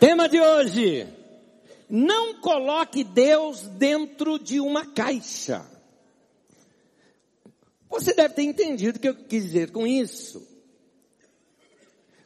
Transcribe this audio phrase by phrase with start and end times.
[0.00, 1.06] Tema de hoje.
[1.88, 5.64] Não coloque Deus dentro de uma caixa.
[7.88, 10.46] Você deve ter entendido o que eu quis dizer com isso.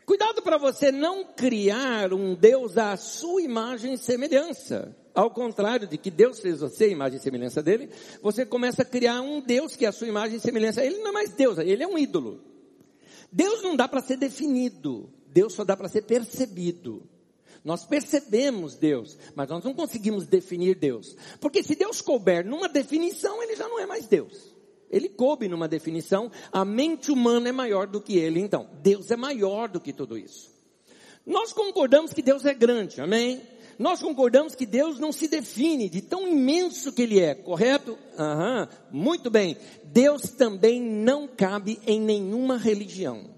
[0.07, 4.97] Cuidado para você não criar um Deus à sua imagem e semelhança.
[5.15, 7.91] Ao contrário de que Deus fez você a imagem e semelhança dele,
[8.23, 10.83] você começa a criar um Deus que é a sua imagem e semelhança.
[10.83, 12.41] Ele não é mais Deus, ele é um ídolo.
[13.31, 17.07] Deus não dá para ser definido, Deus só dá para ser percebido.
[17.69, 21.15] Nós percebemos Deus, mas nós não conseguimos definir Deus.
[21.39, 24.57] Porque se Deus couber numa definição, ele já não é mais Deus.
[24.91, 28.71] Ele coube numa definição, a mente humana é maior do que ele, então.
[28.83, 30.51] Deus é maior do que tudo isso.
[31.27, 33.43] Nós concordamos que Deus é grande, amém?
[33.79, 37.99] Nós concordamos que Deus não se define de tão imenso que Ele é, correto?
[38.19, 39.59] Aham, muito bem.
[39.85, 43.38] Deus também não cabe em nenhuma religião.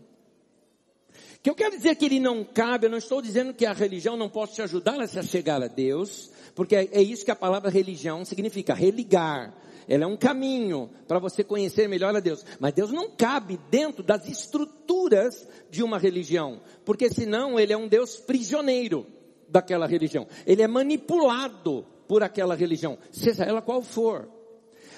[1.42, 4.16] Que eu quero dizer que Ele não cabe, eu não estou dizendo que a religião
[4.16, 7.36] não pode te ajudar a se chegar a Deus, porque é, é isso que a
[7.36, 9.54] palavra religião significa, religar
[9.90, 12.46] ela é um caminho para você conhecer melhor a Deus.
[12.60, 17.88] Mas Deus não cabe dentro das estruturas de uma religião, porque senão ele é um
[17.88, 19.04] Deus prisioneiro
[19.48, 20.28] daquela religião.
[20.46, 24.30] Ele é manipulado por aquela religião, seja ela qual for.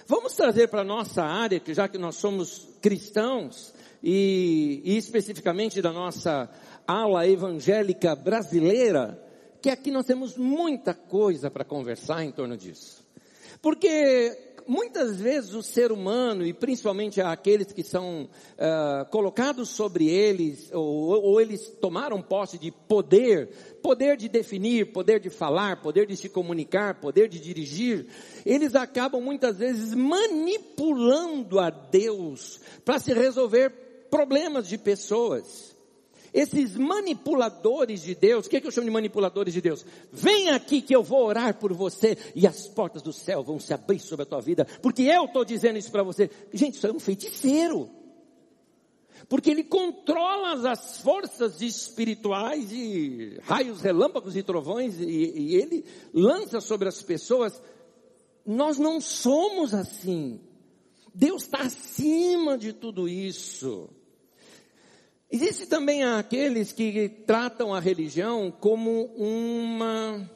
[0.07, 5.81] Vamos trazer para a nossa área, que já que nós somos cristãos, e, e especificamente
[5.81, 6.51] da nossa
[6.87, 9.23] ala evangélica brasileira,
[9.61, 13.07] que aqui nós temos muita coisa para conversar em torno disso.
[13.61, 14.37] Porque
[14.67, 21.23] muitas vezes o ser humano, e principalmente aqueles que são uh, colocados sobre eles, ou,
[21.23, 23.49] ou eles tomaram posse de poder,
[23.83, 28.07] poder de definir, poder de falar, poder de se comunicar, poder de dirigir,
[28.45, 35.75] eles acabam muitas vezes manipulando a Deus para se resolver problemas de pessoas.
[36.35, 39.85] Esses manipuladores de Deus, o que, é que eu chamo de manipuladores de Deus?
[40.13, 43.73] Vem aqui que eu vou orar por você e as portas do céu vão se
[43.73, 46.31] abrir sobre a tua vida, porque eu estou dizendo isso para você.
[46.53, 47.91] Gente, isso é um feiticeiro.
[49.29, 56.61] Porque ele controla as forças espirituais e raios, relâmpagos e trovões e, e ele lança
[56.61, 57.63] sobre as pessoas.
[58.45, 60.41] Nós não somos assim.
[61.15, 63.89] Deus está acima de tudo isso.
[65.33, 70.31] Existe também aqueles que tratam a religião como uma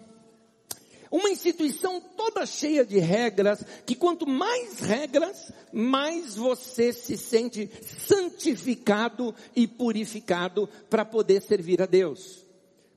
[1.11, 7.71] uma instituição toda cheia de regras, que quanto mais regras, mais você se sente
[8.07, 12.45] santificado e purificado para poder servir a Deus.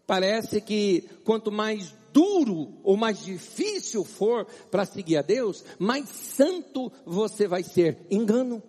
[0.08, 6.92] Parece que quanto mais duro ou mais difícil for para seguir a Deus, mais santo
[7.06, 8.08] você vai ser.
[8.10, 8.64] Engano.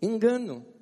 [0.00, 0.73] Engano.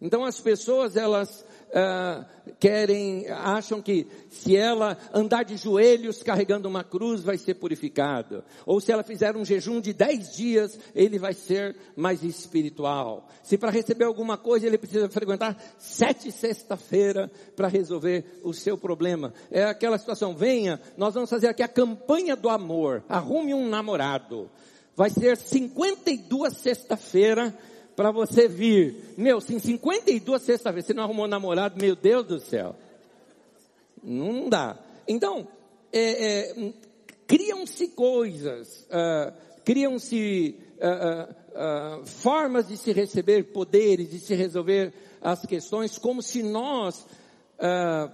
[0.00, 2.24] Então as pessoas elas uh,
[2.58, 8.42] querem, acham que se ela andar de joelhos carregando uma cruz vai ser purificado.
[8.64, 13.28] Ou se ela fizer um jejum de dez dias, ele vai ser mais espiritual.
[13.42, 19.34] Se para receber alguma coisa ele precisa frequentar sete sexta-feira para resolver o seu problema.
[19.50, 23.04] É aquela situação, venha, nós vamos fazer aqui a campanha do amor.
[23.08, 24.50] Arrume um namorado.
[24.96, 27.56] Vai ser 52 sexta-feira
[28.00, 29.12] para você vir.
[29.14, 32.74] Meu, se em 52 sexta-feira você não arrumou namorado, meu Deus do céu.
[34.02, 34.78] Não dá.
[35.06, 35.46] Então,
[35.92, 36.72] é, é,
[37.26, 39.34] criam-se coisas, uh,
[39.66, 46.42] criam-se uh, uh, formas de se receber poderes, de se resolver as questões, como se
[46.42, 47.04] nós,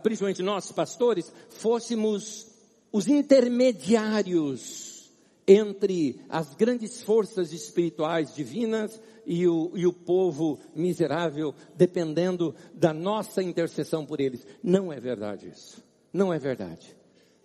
[0.03, 2.48] principalmente nós pastores, fôssemos
[2.91, 5.12] os intermediários
[5.47, 13.42] entre as grandes forças espirituais divinas e o, e o povo miserável dependendo da nossa
[13.42, 14.47] intercessão por eles.
[14.62, 15.82] Não é verdade isso.
[16.12, 16.97] Não é verdade.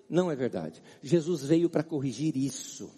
[0.07, 0.81] Não é verdade.
[1.01, 2.91] Jesus veio para corrigir isso.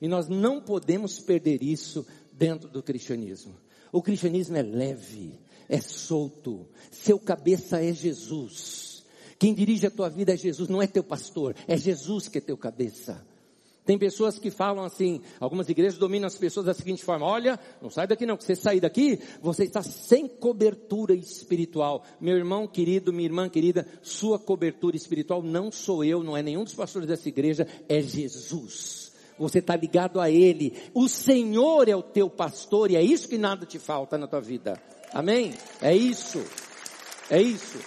[0.00, 3.54] E nós não podemos perder isso dentro do cristianismo.
[3.92, 5.38] O cristianismo é leve,
[5.68, 6.68] é solto.
[6.90, 9.04] Seu cabeça é Jesus.
[9.38, 12.40] Quem dirige a tua vida é Jesus, não é teu pastor, é Jesus que é
[12.42, 13.26] teu cabeça.
[13.90, 17.90] Tem pessoas que falam assim, algumas igrejas dominam as pessoas da seguinte forma, olha, não
[17.90, 22.04] sai daqui não, que você sair daqui, você está sem cobertura espiritual.
[22.20, 26.62] Meu irmão querido, minha irmã querida, sua cobertura espiritual não sou eu, não é nenhum
[26.62, 29.10] dos pastores dessa igreja, é Jesus.
[29.36, 30.72] Você está ligado a Ele.
[30.94, 34.40] O Senhor é o teu pastor e é isso que nada te falta na tua
[34.40, 34.80] vida.
[35.12, 35.52] Amém?
[35.82, 36.40] É isso.
[37.28, 37.80] É isso.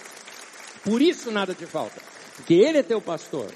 [0.84, 1.98] Por isso nada te falta.
[2.36, 3.50] Porque Ele é teu pastor.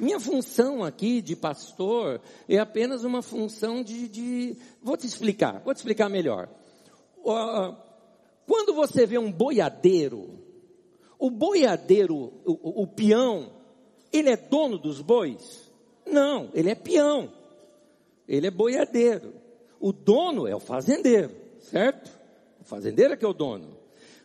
[0.00, 5.74] Minha função aqui de pastor é apenas uma função de, de vou te explicar, vou
[5.74, 6.48] te explicar melhor.
[8.46, 10.40] Quando você vê um boiadeiro,
[11.18, 13.52] O boiadeiro, o, o, peão,
[14.10, 15.70] ele é dono dos bois?
[16.06, 17.30] Não, ele é peão.
[18.26, 19.34] Ele é boiadeiro.
[19.78, 21.30] O dono é o fazendeiro,
[21.60, 22.10] certo?
[22.58, 23.76] O fazendeiro é que é o dono.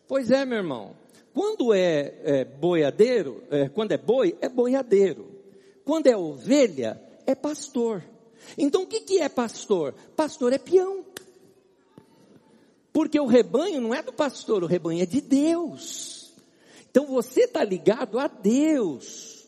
[0.08, 0.96] Pois é, meu irmão.
[1.34, 5.35] Quando é, é boiadeiro, é, quando é boi, é boiadeiro.
[5.86, 8.04] Quando é ovelha, é pastor.
[8.58, 9.94] Então o que, que é pastor?
[10.16, 11.06] Pastor é peão.
[12.92, 16.34] Porque o rebanho não é do pastor, o rebanho é de Deus.
[16.90, 19.46] Então você está ligado a Deus.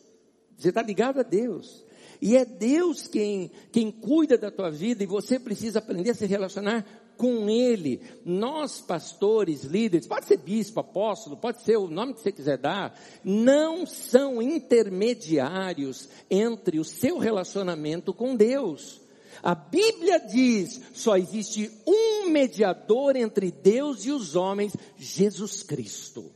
[0.56, 1.84] Você está ligado a Deus.
[2.20, 6.26] E é Deus quem, quem cuida da tua vida e você precisa aprender a se
[6.26, 6.84] relacionar
[7.18, 8.00] com Ele.
[8.24, 12.98] Nós, pastores, líderes, pode ser bispo, apóstolo, pode ser o nome que você quiser dar,
[13.22, 19.02] não são intermediários entre o seu relacionamento com Deus.
[19.42, 26.32] A Bíblia diz: só existe um mediador entre Deus e os homens, Jesus Cristo.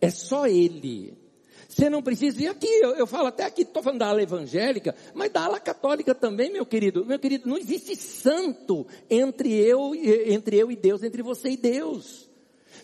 [0.00, 1.19] É só Ele.
[1.70, 4.94] Você não precisa, e aqui, eu, eu falo até aqui, estou falando da ala evangélica,
[5.14, 7.06] mas da ala católica também, meu querido.
[7.06, 12.29] Meu querido, não existe santo entre eu, entre eu e Deus, entre você e Deus.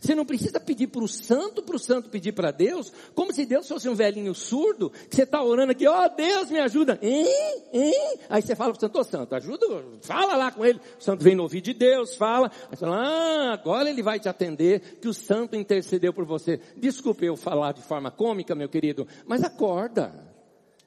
[0.01, 3.45] Você não precisa pedir para o santo, para o santo pedir para Deus, como se
[3.47, 6.99] Deus fosse um velhinho surdo, que você está orando aqui, ó oh, Deus me ajuda,
[7.03, 7.27] hein?
[7.73, 8.19] Hein?
[8.29, 9.67] aí você fala para o santo, ô oh, santo, ajuda,
[10.03, 13.53] fala lá com ele, o santo vem no ouvido de Deus, fala, aí fala, ah,
[13.53, 16.61] agora ele vai te atender, que o santo intercedeu por você.
[16.77, 20.13] Desculpe eu falar de forma cômica, meu querido, mas acorda,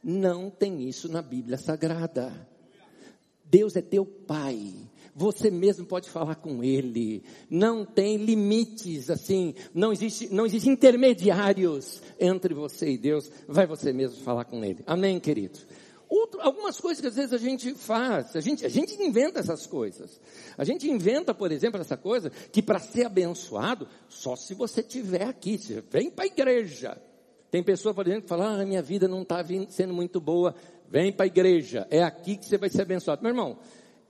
[0.03, 2.47] não tem isso na Bíblia Sagrada.
[3.43, 4.88] Deus é teu Pai.
[5.19, 7.21] Você mesmo pode falar com Ele.
[7.49, 13.29] Não tem limites, assim, não existe, não existe intermediários entre você e Deus.
[13.45, 14.81] Vai você mesmo falar com Ele.
[14.87, 15.59] Amém, querido?
[16.07, 19.67] Outro, algumas coisas que às vezes a gente faz, a gente, a gente inventa essas
[19.67, 20.21] coisas.
[20.57, 25.23] A gente inventa, por exemplo, essa coisa que para ser abençoado, só se você estiver
[25.23, 26.97] aqui, você vem para a igreja.
[27.51, 30.55] Tem pessoa, por exemplo, que fala, ah, minha vida não está sendo muito boa,
[30.87, 33.21] vem para a igreja, é aqui que você vai ser abençoado.
[33.21, 33.59] Meu irmão,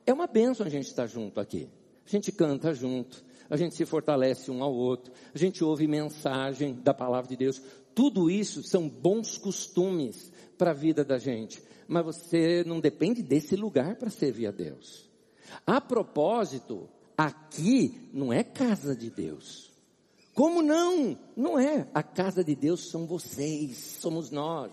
[0.10, 1.70] é uma bênção a gente estar junto aqui.
[2.06, 6.74] A gente canta junto, a gente se fortalece um ao outro, a gente ouve mensagem
[6.74, 7.62] da palavra de Deus.
[7.94, 11.62] Tudo isso são bons costumes para a vida da gente.
[11.88, 15.08] Mas você não depende desse lugar para servir a Deus.
[15.66, 19.72] A propósito, aqui não é casa de Deus.
[20.34, 21.18] Como não?
[21.36, 21.88] Não é.
[21.94, 24.72] A casa de Deus são vocês, somos nós.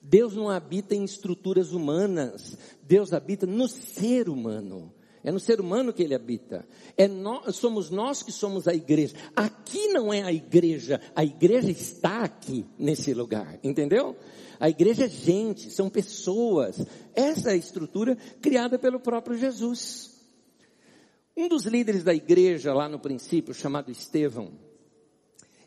[0.00, 4.92] Deus não habita em estruturas humanas, Deus habita no ser humano.
[5.26, 6.64] É no ser humano que ele habita.
[6.96, 9.16] É nós, somos nós que somos a igreja.
[9.34, 14.16] Aqui não é a igreja, a igreja está aqui nesse lugar, entendeu?
[14.60, 16.86] A igreja é gente, são pessoas.
[17.12, 20.14] Essa é a estrutura criada pelo próprio Jesus.
[21.36, 24.52] Um dos líderes da igreja lá no princípio, chamado Estevão,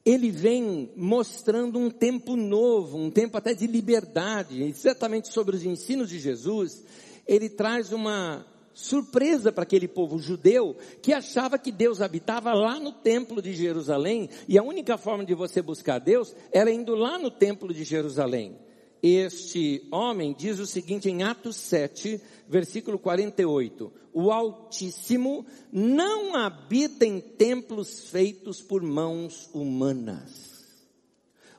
[0.06, 6.10] ele vem mostrando um tempo novo, um tempo até de liberdade, exatamente sobre os ensinos
[6.10, 6.84] de Jesus,
[7.28, 12.94] ele traz uma surpresa para aquele povo judeu que achava que Deus habitava lá no
[12.94, 17.30] templo de Jerusalém e a única forma de você buscar Deus era indo lá no
[17.30, 18.56] templo de Jerusalém.
[19.02, 27.22] Este homem diz o seguinte em Atos 7, versículo 48: O Altíssimo não habita em
[27.22, 30.60] templos feitos por mãos humanas.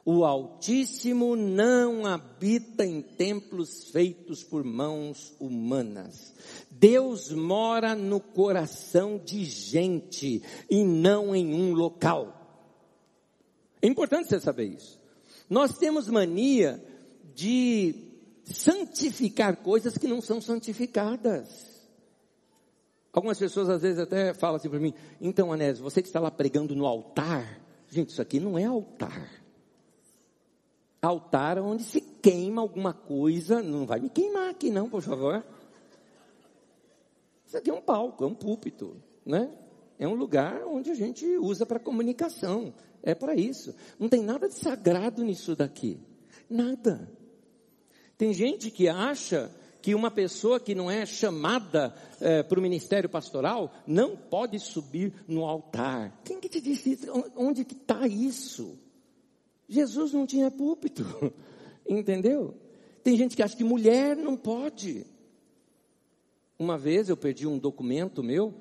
[0.04, 6.34] O Altíssimo não habita em templos feitos por mãos humanas.
[6.70, 12.36] Deus mora no coração de gente e não em um local.
[13.80, 14.98] É importante você saber isso.
[15.48, 16.82] Nós temos mania
[17.34, 17.94] de
[18.44, 21.70] santificar coisas que não são santificadas.
[23.12, 26.30] Algumas pessoas às vezes até falam assim para mim, então Anésio, você que está lá
[26.30, 29.28] pregando no altar, gente, isso aqui não é altar.
[31.02, 35.44] Altar onde se queima alguma coisa, não vai me queimar aqui não, por favor.
[37.46, 38.96] Isso aqui é um palco, é um púlpito,
[39.26, 39.50] né?
[39.98, 42.72] É um lugar onde a gente usa para comunicação.
[43.02, 43.74] É para isso.
[43.98, 45.98] Não tem nada de sagrado nisso daqui.
[46.48, 47.10] Nada.
[48.20, 49.50] Tem gente que acha
[49.80, 55.10] que uma pessoa que não é chamada é, para o ministério pastoral não pode subir
[55.26, 56.20] no altar.
[56.22, 57.06] Quem que te disse isso?
[57.34, 58.78] Onde que está isso?
[59.66, 61.02] Jesus não tinha púlpito,
[61.88, 62.54] entendeu?
[63.02, 65.06] Tem gente que acha que mulher não pode.
[66.58, 68.52] Uma vez eu perdi um documento meu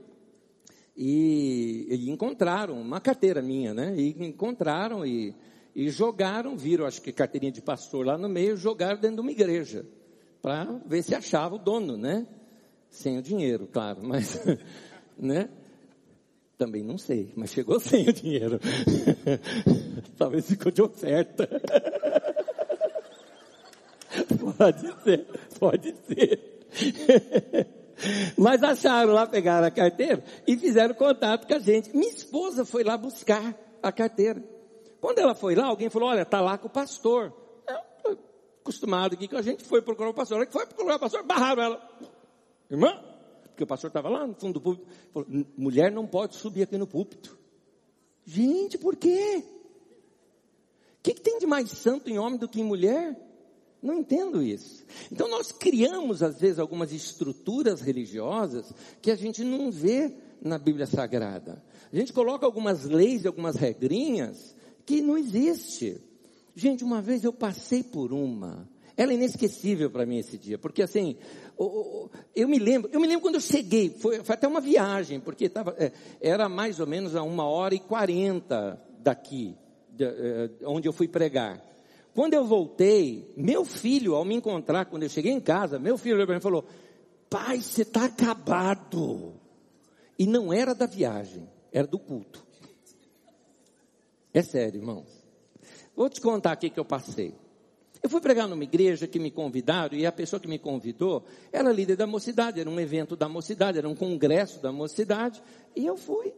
[0.95, 3.93] e, e encontraram uma carteira minha, né?
[3.97, 5.35] E encontraram e
[5.75, 9.31] e jogaram, viram, acho que carteirinha de pastor lá no meio, jogaram dentro de uma
[9.31, 9.85] igreja,
[10.41, 12.27] para ver se achava o dono, né?
[12.89, 14.39] Sem o dinheiro, claro, mas,
[15.17, 15.49] né?
[16.57, 18.59] Também não sei, mas chegou sem o dinheiro.
[20.17, 21.47] Talvez ficou de oferta.
[24.57, 26.59] pode ser, pode ser.
[28.37, 31.95] Mas acharam lá, pegaram a carteira e fizeram contato com a gente.
[31.95, 34.43] Minha esposa foi lá buscar a carteira.
[34.99, 37.33] Quando ela foi lá, alguém falou, olha, está lá com o pastor.
[38.05, 38.17] Eu,
[38.61, 40.37] acostumado aqui que a gente foi procurar o pastor.
[40.37, 41.99] Ela que foi procurar o pastor, barraram ela.
[42.69, 43.01] Irmã,
[43.43, 45.27] porque o pastor estava lá no fundo do púlpito, falou,
[45.57, 47.37] mulher não pode subir aqui no púlpito.
[48.25, 49.43] Gente, por quê?
[50.99, 53.17] O que, que tem de mais santo em homem do que em mulher?
[53.81, 54.85] Não entendo isso.
[55.11, 60.85] Então nós criamos às vezes algumas estruturas religiosas que a gente não vê na Bíblia
[60.85, 61.63] Sagrada.
[61.91, 64.55] A gente coloca algumas leis, algumas regrinhas
[64.89, 66.01] que não existe.
[66.55, 68.67] Gente, uma vez eu passei por uma.
[68.97, 71.15] Ela é inesquecível para mim esse dia, porque assim,
[72.35, 75.47] eu me lembro, eu me lembro quando eu cheguei, foi, foi até uma viagem, porque
[75.47, 79.55] tava, é, era mais ou menos a uma hora e quarenta daqui,
[79.91, 81.63] de, é, onde eu fui pregar.
[82.15, 86.25] Quando eu voltei, meu filho, ao me encontrar, quando eu cheguei em casa, meu filho
[86.25, 86.65] para mim falou:
[87.29, 89.33] Pai, você está acabado.
[90.17, 92.48] E não era da viagem, era do culto.
[94.33, 95.07] É sério, irmãos.
[95.95, 97.33] Vou te contar aqui que eu passei.
[98.01, 101.71] Eu fui pregar numa igreja que me convidaram e a pessoa que me convidou era
[101.71, 105.41] líder da mocidade, era um evento da mocidade, era um congresso da mocidade
[105.75, 106.33] e eu fui.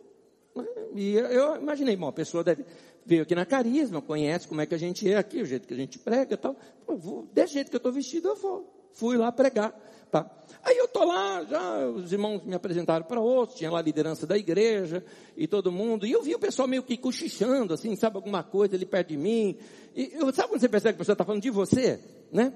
[0.95, 2.65] E eu imaginei, bom, a pessoa deve,
[3.05, 5.73] veio aqui na Carisma, conhece como é que a gente é aqui, o jeito que
[5.73, 6.55] a gente prega e tal.
[6.85, 8.89] Pô, vou, desse jeito que eu estou vestido, eu vou.
[8.93, 9.73] Fui lá pregar.
[10.11, 10.29] Tá?
[10.63, 14.27] Aí eu tô lá, já os irmãos me apresentaram para outros, tinha lá a liderança
[14.27, 15.03] da igreja
[15.35, 18.75] e todo mundo, e eu vi o pessoal meio que cochichando, assim, sabe, alguma coisa
[18.75, 19.57] ali perto de mim.
[19.95, 21.99] E eu, sabe quando você percebe que a pessoa está falando de você,
[22.31, 22.53] né?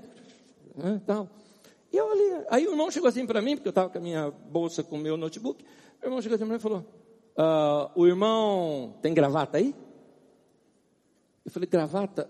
[0.78, 1.30] Então,
[1.92, 4.02] e eu ali, aí o irmão chegou assim para mim, porque eu estava com a
[4.02, 5.64] minha bolsa com o meu notebook,
[6.04, 6.86] o irmão chegou assim para mim e falou,
[7.38, 9.74] ah, o irmão tem gravata aí?
[11.46, 12.28] Eu falei, gravata?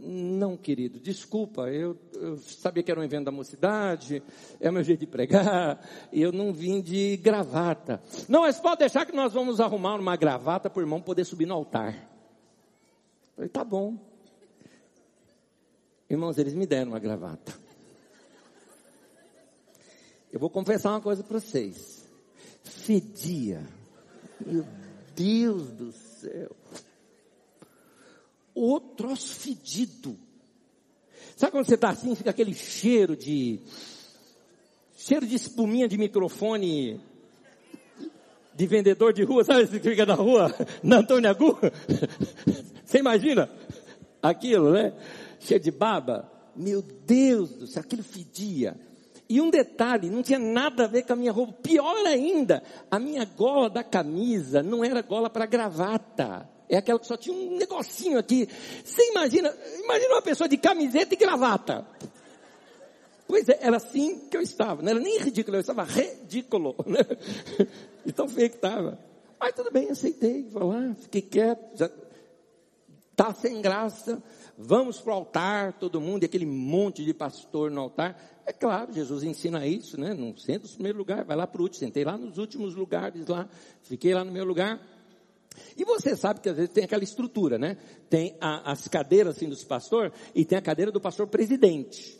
[0.00, 4.22] Não, querido, desculpa, eu, eu, sabia que era um evento da mocidade,
[4.58, 8.00] é o meu jeito de pregar, e eu não vim de gravata.
[8.26, 11.44] Não, mas pode deixar que nós vamos arrumar uma gravata para o irmão poder subir
[11.44, 11.92] no altar.
[11.92, 13.98] Eu falei, tá bom.
[16.08, 17.52] Irmãos, eles me deram uma gravata.
[20.32, 22.08] Eu vou confessar uma coisa para vocês.
[22.62, 23.62] Fedia.
[24.40, 24.64] Meu
[25.14, 26.63] Deus do céu
[28.54, 30.16] o troço fedido.
[31.36, 33.60] Sabe quando você está assim, fica aquele cheiro de.
[34.96, 37.00] cheiro de espuminha de microfone
[38.54, 41.58] de vendedor de rua, sabe esse que fica na rua, na Antônia Gu?
[42.84, 43.50] Você imagina
[44.22, 44.92] aquilo, né?
[45.40, 46.30] Cheio de baba.
[46.54, 48.76] Meu Deus do céu, aquilo fedia.
[49.28, 51.54] E um detalhe, não tinha nada a ver com a minha roupa.
[51.54, 56.48] Pior ainda, a minha gola da camisa não era gola para gravata.
[56.68, 58.48] É aquela que só tinha um negocinho aqui.
[58.84, 61.86] Você imagina, imagina uma pessoa de camiseta e gravata.
[63.26, 64.82] Pois é, era assim que eu estava.
[64.82, 66.74] Não era nem ridículo, eu estava ridículo.
[66.86, 67.00] Né?
[68.06, 68.98] E tão feio que estava.
[69.38, 70.42] Mas tudo bem, aceitei.
[70.50, 71.76] Vou lá, fiquei quieto.
[71.76, 71.90] Já
[73.10, 74.22] está sem graça.
[74.56, 78.16] Vamos para o altar, todo mundo, e aquele monte de pastor no altar.
[78.46, 80.14] É claro, Jesus ensina isso, né?
[80.14, 81.80] Não senta no primeiro lugar, vai lá para o último.
[81.80, 83.48] Sentei lá nos últimos lugares lá.
[83.82, 84.80] Fiquei lá no meu lugar.
[85.76, 87.76] E você sabe que às vezes tem aquela estrutura, né?
[88.08, 92.18] Tem a, as cadeiras assim dos pastores e tem a cadeira do pastor presidente.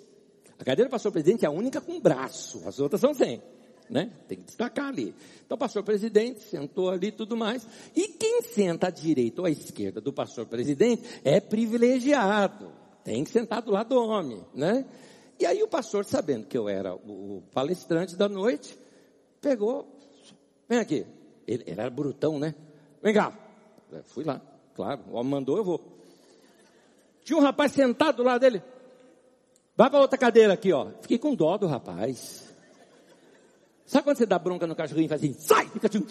[0.58, 3.42] A cadeira do pastor presidente é a única com braço, as outras são sem.
[3.90, 4.10] Né?
[4.26, 5.14] Tem que destacar ali.
[5.44, 7.66] Então o pastor presidente sentou ali e tudo mais.
[7.94, 12.72] E quem senta à direita ou à esquerda do pastor presidente é privilegiado.
[13.04, 14.86] Tem que sentar do lado do homem, né?
[15.38, 18.78] E aí o pastor, sabendo que eu era o palestrante da noite,
[19.40, 19.86] pegou,
[20.66, 21.04] vem aqui.
[21.46, 22.54] Ele, ele era brutão, né?
[23.04, 23.30] Vem cá.
[23.92, 24.40] É, fui lá,
[24.74, 25.02] claro.
[25.10, 25.78] O homem mandou, eu vou.
[27.22, 28.62] Tinha um rapaz sentado do lado dele.
[29.76, 30.88] Vai para outra cadeira aqui, ó.
[31.02, 32.50] Fiquei com dó do rapaz.
[33.84, 35.68] Sabe quando você dá bronca no cachorrinho e faz assim, sai!
[35.68, 36.06] Fica assim.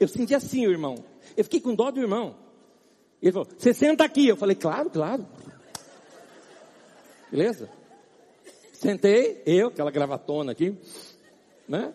[0.00, 0.96] Eu senti assim, o irmão.
[1.36, 2.34] Eu fiquei com dó do irmão.
[3.22, 4.26] Ele falou, você senta aqui.
[4.26, 5.24] Eu falei, claro, claro.
[7.30, 7.70] Beleza?
[8.72, 10.76] Sentei, eu, aquela gravatona aqui,
[11.68, 11.94] né?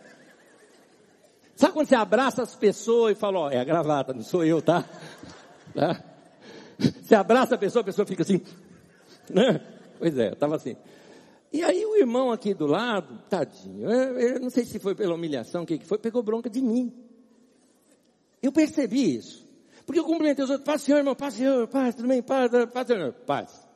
[1.61, 4.63] Sabe quando você abraça as pessoas e fala, ó, é a gravata, não sou eu,
[4.63, 4.83] tá?
[5.75, 6.03] tá?
[6.99, 8.41] Você abraça a pessoa, a pessoa fica assim,
[9.29, 9.61] né?
[9.99, 10.75] Pois é, estava assim.
[11.53, 15.13] E aí o irmão aqui do lado, tadinho, eu, eu não sei se foi pela
[15.13, 16.91] humilhação, o que, que foi, pegou bronca de mim.
[18.41, 19.47] Eu percebi isso.
[19.85, 22.87] Porque eu cumprimentei os outros, paz, senhor, irmão, paz, senhor, paz, tudo bem, paz, paz,
[22.87, 23.69] senhor, paz.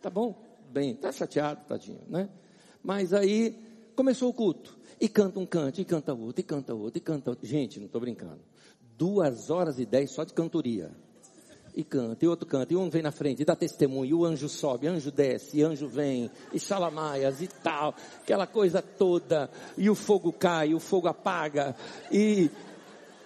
[0.00, 0.32] Tá bom,
[0.70, 2.28] bem, tá chateado, tadinho, né?
[2.84, 3.60] Mas aí
[3.96, 4.77] começou o culto.
[5.00, 7.46] E canta um canto, e canta outro, e canta outro, e canta outro.
[7.46, 8.40] Gente, não estou brincando.
[8.96, 10.90] Duas horas e dez só de cantoria.
[11.78, 14.24] e canta, e outro canta, e um vem na frente e dá testemunho, e o
[14.24, 19.88] anjo sobe, anjo desce, e anjo vem, e salamaias e tal, aquela coisa toda, e
[19.88, 21.76] o fogo cai, o fogo apaga,
[22.10, 22.50] e,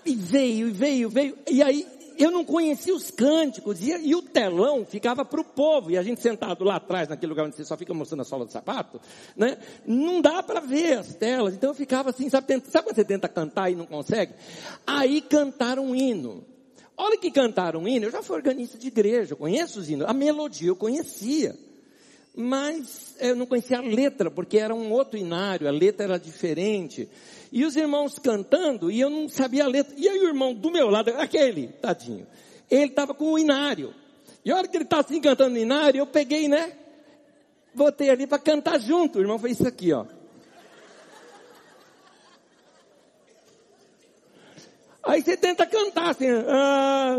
[0.05, 1.87] e veio, e veio, veio, e aí
[2.23, 6.03] eu não conhecia os cânticos, e, e o telão ficava para o povo, e a
[6.03, 9.01] gente sentado lá atrás, naquele lugar onde você só fica mostrando a sola do sapato,
[9.37, 9.59] né?
[9.87, 13.05] Não dá para ver as telas, então eu ficava assim, sabe, tenta, sabe quando você
[13.05, 14.35] tenta cantar e não consegue?
[14.87, 16.45] Aí cantaram um hino.
[16.97, 20.07] Olha que cantaram um hino, eu já fui organista de igreja, eu conheço os hinos,
[20.09, 21.57] a melodia eu conhecia.
[22.35, 27.09] Mas eu não conhecia a letra, porque era um outro inário, a letra era diferente.
[27.51, 29.95] E os irmãos cantando, e eu não sabia a letra.
[29.99, 32.27] E aí o irmão do meu lado, aquele, tadinho,
[32.71, 33.95] ele estava com o inário.
[34.45, 36.73] E a hora que ele estava assim cantando o inário, eu peguei, né?
[37.75, 39.19] Botei ali para cantar junto.
[39.19, 40.07] O irmão fez isso aqui, ó.
[45.05, 47.17] Aí você tenta cantar assim, ah,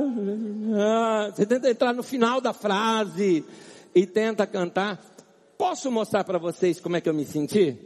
[0.78, 3.44] ah, você tenta entrar no final da frase
[3.94, 5.00] e tenta cantar.
[5.58, 7.78] Posso mostrar para vocês como é que eu me senti?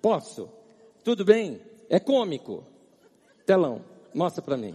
[0.00, 0.48] Posso?
[1.02, 1.60] Tudo bem?
[1.88, 2.64] É cômico.
[3.46, 4.74] Telão, mostra para mim.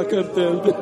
[0.06, 0.81] cantando.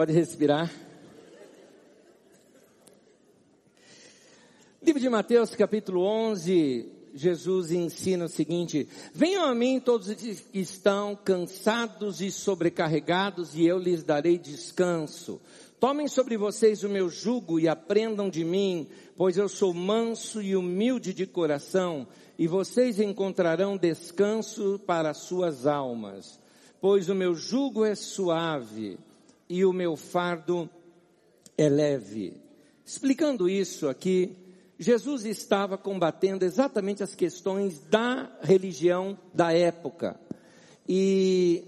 [0.00, 0.72] Pode respirar.
[4.82, 10.58] Livro de Mateus, capítulo 11, Jesus ensina o seguinte: Venham a mim todos os que
[10.58, 15.38] estão cansados e sobrecarregados, e eu lhes darei descanso.
[15.78, 20.56] Tomem sobre vocês o meu jugo e aprendam de mim, pois eu sou manso e
[20.56, 22.08] humilde de coração,
[22.38, 26.40] e vocês encontrarão descanso para as suas almas
[26.80, 28.98] pois o meu jugo é suave
[29.50, 30.70] e o meu fardo
[31.58, 32.40] é leve.
[32.86, 34.36] Explicando isso aqui,
[34.78, 40.18] Jesus estava combatendo exatamente as questões da religião da época.
[40.88, 41.64] E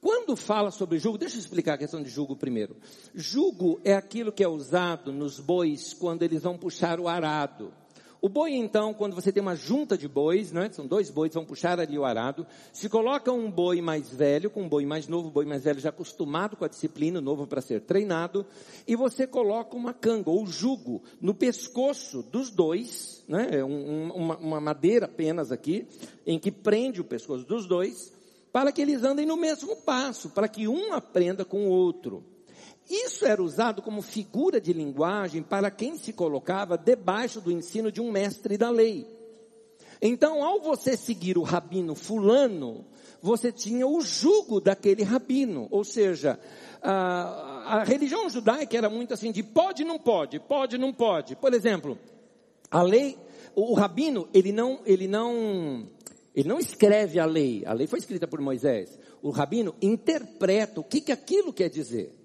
[0.00, 2.76] quando fala sobre jugo, deixa eu explicar a questão de jugo primeiro.
[3.14, 7.72] Jugo é aquilo que é usado nos bois quando eles vão puxar o arado.
[8.20, 11.44] O boi, então, quando você tem uma junta de bois, né, são dois bois, vão
[11.44, 15.28] puxar ali o arado, se coloca um boi mais velho com um boi mais novo,
[15.28, 18.44] o boi mais velho já acostumado com a disciplina, novo para ser treinado,
[18.88, 24.36] e você coloca uma canga ou jugo no pescoço dos dois, né, é um, uma,
[24.36, 25.86] uma madeira apenas aqui,
[26.26, 28.12] em que prende o pescoço dos dois,
[28.52, 32.24] para que eles andem no mesmo passo, para que um aprenda com o outro.
[32.88, 38.00] Isso era usado como figura de linguagem para quem se colocava debaixo do ensino de
[38.00, 39.06] um mestre da lei.
[40.00, 42.86] Então, ao você seguir o rabino fulano,
[43.20, 46.38] você tinha o jugo daquele rabino, ou seja,
[46.80, 51.34] a, a religião judaica era muito assim de pode, não pode, pode, não pode.
[51.36, 51.98] Por exemplo,
[52.70, 53.18] a lei,
[53.54, 55.88] o, o rabino, ele não, ele não,
[56.34, 57.64] ele não escreve a lei.
[57.66, 58.98] A lei foi escrita por Moisés.
[59.20, 62.17] O rabino interpreta o que, que aquilo quer dizer.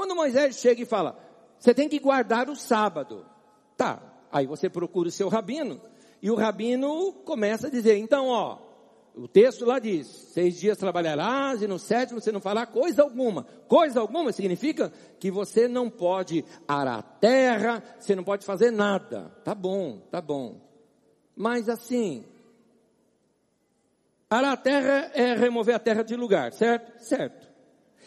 [0.00, 1.14] Quando Moisés chega e fala,
[1.58, 3.26] você tem que guardar o sábado.
[3.76, 5.78] Tá, aí você procura o seu rabino,
[6.22, 8.56] e o rabino começa a dizer, então ó,
[9.14, 13.42] o texto lá diz, seis dias trabalharás e no sétimo você não fará coisa alguma.
[13.68, 19.30] Coisa alguma significa que você não pode arar a terra, você não pode fazer nada.
[19.44, 20.62] Tá bom, tá bom.
[21.36, 22.24] Mas assim,
[24.30, 26.98] arar a terra é remover a terra de lugar, certo?
[27.02, 27.50] Certo.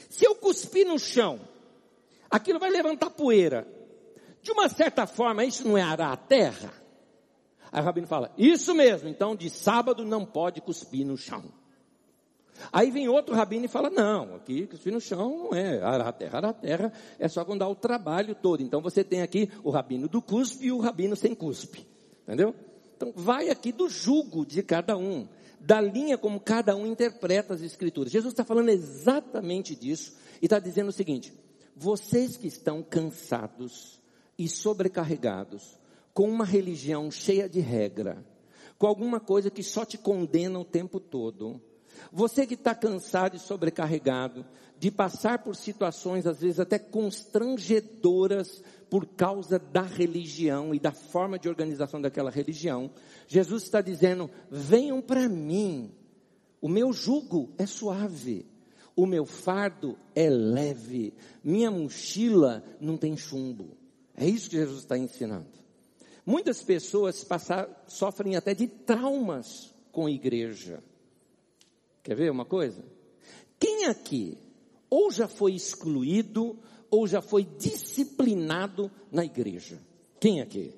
[0.10, 1.53] Se eu cuspir no chão,
[2.34, 3.68] aquilo vai levantar poeira.
[4.42, 6.74] De uma certa forma, isso não é arar a terra?
[7.72, 11.44] Aí o rabino fala, isso mesmo, então de sábado não pode cuspir no chão.
[12.72, 16.12] Aí vem outro rabino e fala, não, aqui cuspir no chão não é arar a
[16.12, 18.62] terra, arar a terra é só quando dá o trabalho todo.
[18.62, 21.86] Então você tem aqui o rabino do cuspe e o rabino sem cuspe,
[22.24, 22.56] entendeu?
[22.96, 25.28] Então vai aqui do jugo de cada um,
[25.60, 28.12] da linha como cada um interpreta as escrituras.
[28.12, 31.34] Jesus está falando exatamente disso e está dizendo o seguinte,
[31.76, 34.02] vocês que estão cansados
[34.38, 35.80] e sobrecarregados,
[36.14, 38.24] com uma religião cheia de regra,
[38.78, 41.62] com alguma coisa que só te condena o tempo todo,
[42.12, 44.46] você que está cansado e sobrecarregado
[44.78, 51.40] de passar por situações às vezes até constrangedoras por causa da religião e da forma
[51.40, 52.92] de organização daquela religião,
[53.28, 55.92] Jesus está dizendo: venham para mim,
[56.62, 58.46] o meu jugo é suave,
[58.96, 63.78] o meu fardo é leve, minha mochila não tem chumbo.
[64.16, 65.48] É isso que Jesus está ensinando.
[66.26, 70.84] Muitas pessoas passar, sofrem até de traumas com a igreja.
[72.02, 72.84] Quer ver uma coisa?
[73.60, 74.38] Quem aqui
[74.90, 76.58] ou já foi excluído
[76.90, 79.80] ou já foi disciplinado na igreja?
[80.20, 80.74] Quem aqui?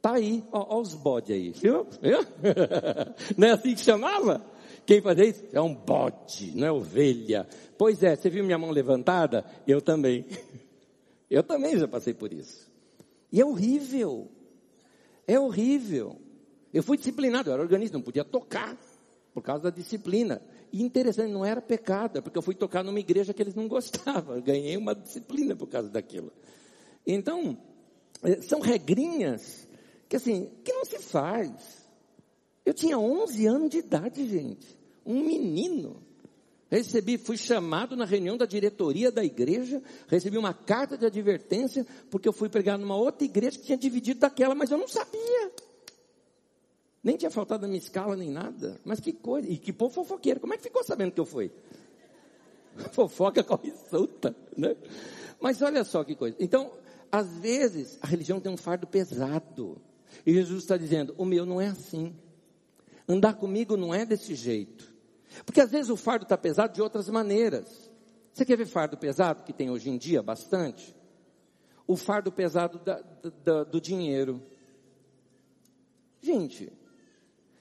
[0.00, 1.86] Tá aí, ó os bodes aí, viu?
[3.36, 4.44] não é assim que chamava?
[4.86, 5.44] Quem fazia isso?
[5.52, 7.46] É um bode, não é ovelha.
[7.76, 9.44] Pois é, você viu minha mão levantada?
[9.66, 10.24] Eu também.
[11.28, 12.70] Eu também já passei por isso.
[13.32, 14.30] E é horrível.
[15.26, 16.16] É horrível.
[16.72, 18.78] Eu fui disciplinado, eu era organista, não podia tocar
[19.34, 20.40] por causa da disciplina.
[20.72, 23.66] E interessante, não era pecado, é porque eu fui tocar numa igreja que eles não
[23.66, 24.40] gostavam.
[24.40, 26.32] Ganhei uma disciplina por causa daquilo.
[27.04, 27.58] Então,
[28.22, 29.66] eh, são regrinhas
[30.08, 31.85] que assim, que não se faz.
[32.66, 34.76] Eu tinha 11 anos de idade, gente.
[35.06, 36.02] Um menino.
[36.68, 42.28] Recebi, fui chamado na reunião da diretoria da igreja, recebi uma carta de advertência, porque
[42.28, 45.52] eu fui pregar numa outra igreja que tinha dividido daquela, mas eu não sabia.
[47.04, 48.80] Nem tinha faltado a minha escala nem nada.
[48.84, 49.48] Mas que coisa.
[49.48, 50.40] E que povo fofoqueiro.
[50.40, 51.52] Como é que ficou sabendo que eu fui?
[52.90, 54.76] Fofoca corre solta, né?
[55.40, 56.36] Mas olha só que coisa.
[56.40, 56.72] Então,
[57.12, 59.80] às vezes, a religião tem um fardo pesado.
[60.26, 62.12] E Jesus está dizendo: o meu não é assim.
[63.08, 64.94] Andar comigo não é desse jeito.
[65.44, 67.90] Porque às vezes o fardo está pesado de outras maneiras.
[68.32, 70.94] Você quer ver fardo pesado que tem hoje em dia bastante?
[71.86, 73.02] O fardo pesado da,
[73.44, 74.42] da, do dinheiro.
[76.20, 76.72] Gente,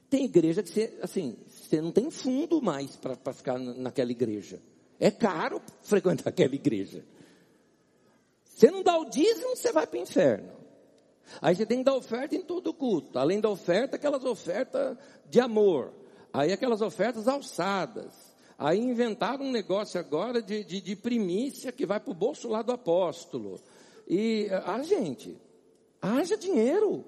[0.09, 4.61] tem igreja que você, assim, você não tem fundo mais para ficar naquela igreja.
[4.99, 7.05] É caro frequentar aquela igreja.
[8.43, 10.64] Você não dá o dízimo, você vai para o inferno.
[11.41, 13.17] Aí você tem que dar oferta em todo culto.
[13.17, 14.97] Além da oferta, aquelas ofertas
[15.29, 15.93] de amor.
[16.33, 18.13] Aí aquelas ofertas alçadas.
[18.57, 22.61] Aí inventaram um negócio agora de, de, de primícia que vai para o bolso lá
[22.61, 23.59] do apóstolo.
[24.07, 25.37] E, a ah, gente,
[26.01, 27.03] haja dinheiro.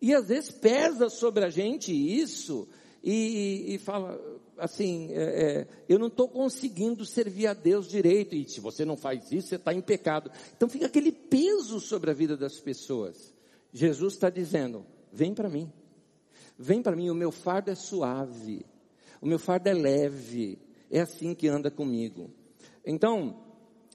[0.00, 2.68] E às vezes pesa sobre a gente isso
[3.02, 4.20] e, e fala
[4.58, 8.96] assim, é, é, eu não estou conseguindo servir a Deus direito, e se você não
[8.96, 10.30] faz isso, você está em pecado.
[10.56, 13.34] Então fica aquele peso sobre a vida das pessoas.
[13.72, 15.72] Jesus está dizendo, vem para mim,
[16.58, 18.64] vem para mim, o meu fardo é suave,
[19.20, 20.58] o meu fardo é leve,
[20.90, 22.30] é assim que anda comigo.
[22.84, 23.42] Então,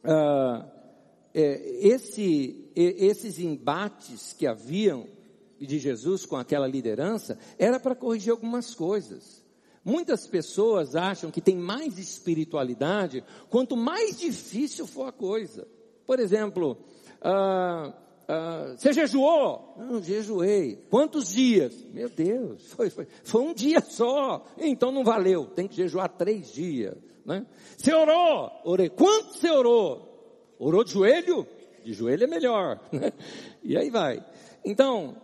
[0.04, 0.66] uh,
[1.34, 5.08] é, esse, esses embates que haviam,
[5.66, 9.43] de Jesus com aquela liderança era para corrigir algumas coisas.
[9.84, 15.68] Muitas pessoas acham que tem mais espiritualidade quanto mais difícil for a coisa.
[16.06, 16.78] Por exemplo,
[17.22, 17.94] ah,
[18.28, 19.76] ah, você jejuou?
[19.78, 20.78] Não, jejuei.
[20.90, 21.86] Quantos dias?
[21.94, 24.46] Meu Deus, foi, foi, foi um dia só.
[24.58, 26.96] Então não valeu, tem que jejuar três dias.
[27.26, 27.46] Né?
[27.78, 28.52] Você orou?
[28.66, 28.90] Orei.
[28.90, 30.56] Quanto você orou?
[30.60, 31.48] Orou de joelho?
[31.84, 32.80] De joelho é melhor.
[32.92, 33.12] Né?
[33.62, 34.24] E aí vai.
[34.64, 35.16] Então,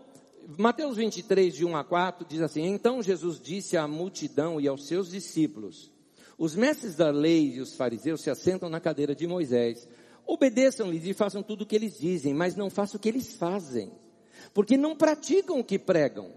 [0.57, 4.87] Mateus 23, de 1 a 4, diz assim: Então Jesus disse à multidão e aos
[4.87, 5.91] seus discípulos:
[6.39, 9.87] Os mestres da lei e os fariseus se assentam na cadeira de Moisés.
[10.25, 13.91] Obedeçam-lhes e façam tudo o que eles dizem, mas não façam o que eles fazem,
[14.51, 16.31] porque não praticam o que pregam.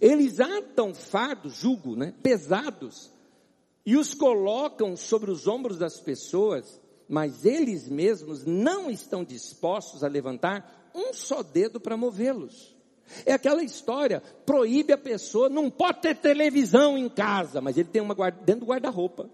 [0.00, 3.12] Eles atam fardos, jugo, né, pesados,
[3.86, 10.08] e os colocam sobre os ombros das pessoas, mas eles mesmos não estão dispostos a
[10.08, 12.71] levantar um só dedo para movê-los.
[13.26, 18.00] É aquela história, proíbe a pessoa, não pode ter televisão em casa, mas ele tem
[18.00, 19.28] uma guarda, dentro do guarda-roupa.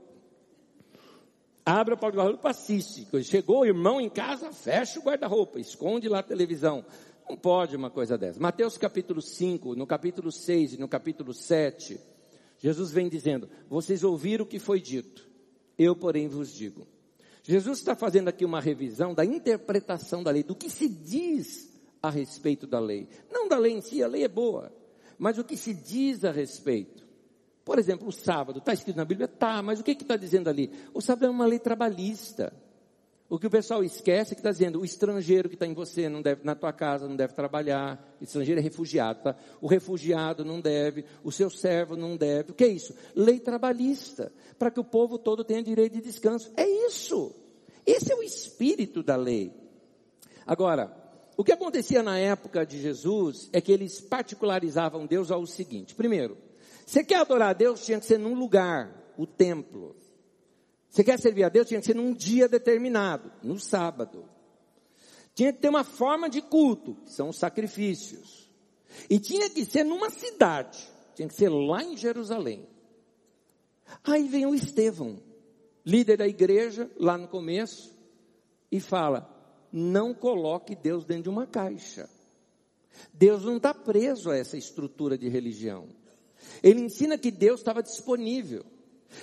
[1.65, 3.07] Abre a porta do guarda-roupa, assiste.
[3.23, 6.85] Chegou o irmão em casa, fecha o guarda-roupa, esconde lá a televisão.
[7.29, 8.41] Não pode uma coisa dessa.
[8.41, 12.01] Mateus capítulo 5, no capítulo 6 e no capítulo 7,
[12.59, 15.29] Jesus vem dizendo, vocês ouviram o que foi dito,
[15.79, 16.87] eu porém vos digo.
[17.43, 21.69] Jesus está fazendo aqui uma revisão da interpretação da lei, do que se diz
[22.03, 23.09] a respeito da lei.
[23.31, 24.73] Não da lei em si, a lei é boa,
[25.19, 27.07] mas o que se diz a respeito.
[27.65, 29.29] Por exemplo, o sábado, está escrito na Bíblia?
[29.29, 30.73] Tá, mas o que está dizendo ali?
[30.95, 32.53] O sábado é uma lei trabalhista.
[33.29, 36.09] O que o pessoal esquece é que está dizendo, o estrangeiro que está em você
[36.09, 38.17] não deve, na tua casa, não deve trabalhar.
[38.19, 39.37] O estrangeiro é refugiado, tá?
[39.61, 42.53] O refugiado não deve, o seu servo não deve.
[42.53, 42.95] O que é isso?
[43.15, 44.33] Lei trabalhista.
[44.59, 46.51] Para que o povo todo tenha direito de descanso.
[46.57, 47.35] É isso.
[47.85, 49.53] Esse é o espírito da lei.
[50.47, 50.91] Agora,
[51.39, 55.95] o que acontecia na época de Jesus é que eles particularizavam Deus ao seguinte.
[55.95, 56.37] Primeiro,
[56.85, 59.95] você quer adorar a Deus, tinha que ser num lugar, o templo.
[60.91, 64.29] Você quer servir a Deus, tinha que ser num dia determinado, no sábado.
[65.33, 68.51] Tinha que ter uma forma de culto, que são os sacrifícios.
[69.09, 72.69] E tinha que ser numa cidade, tinha que ser lá em Jerusalém.
[74.03, 75.23] Aí vem o Estevão,
[75.87, 77.97] líder da igreja, lá no começo,
[78.73, 79.38] e fala:
[79.73, 82.09] não coloque Deus dentro de uma caixa.
[83.13, 85.87] Deus não está preso a essa estrutura de religião.
[86.63, 88.65] Ele ensina que Deus estava disponível,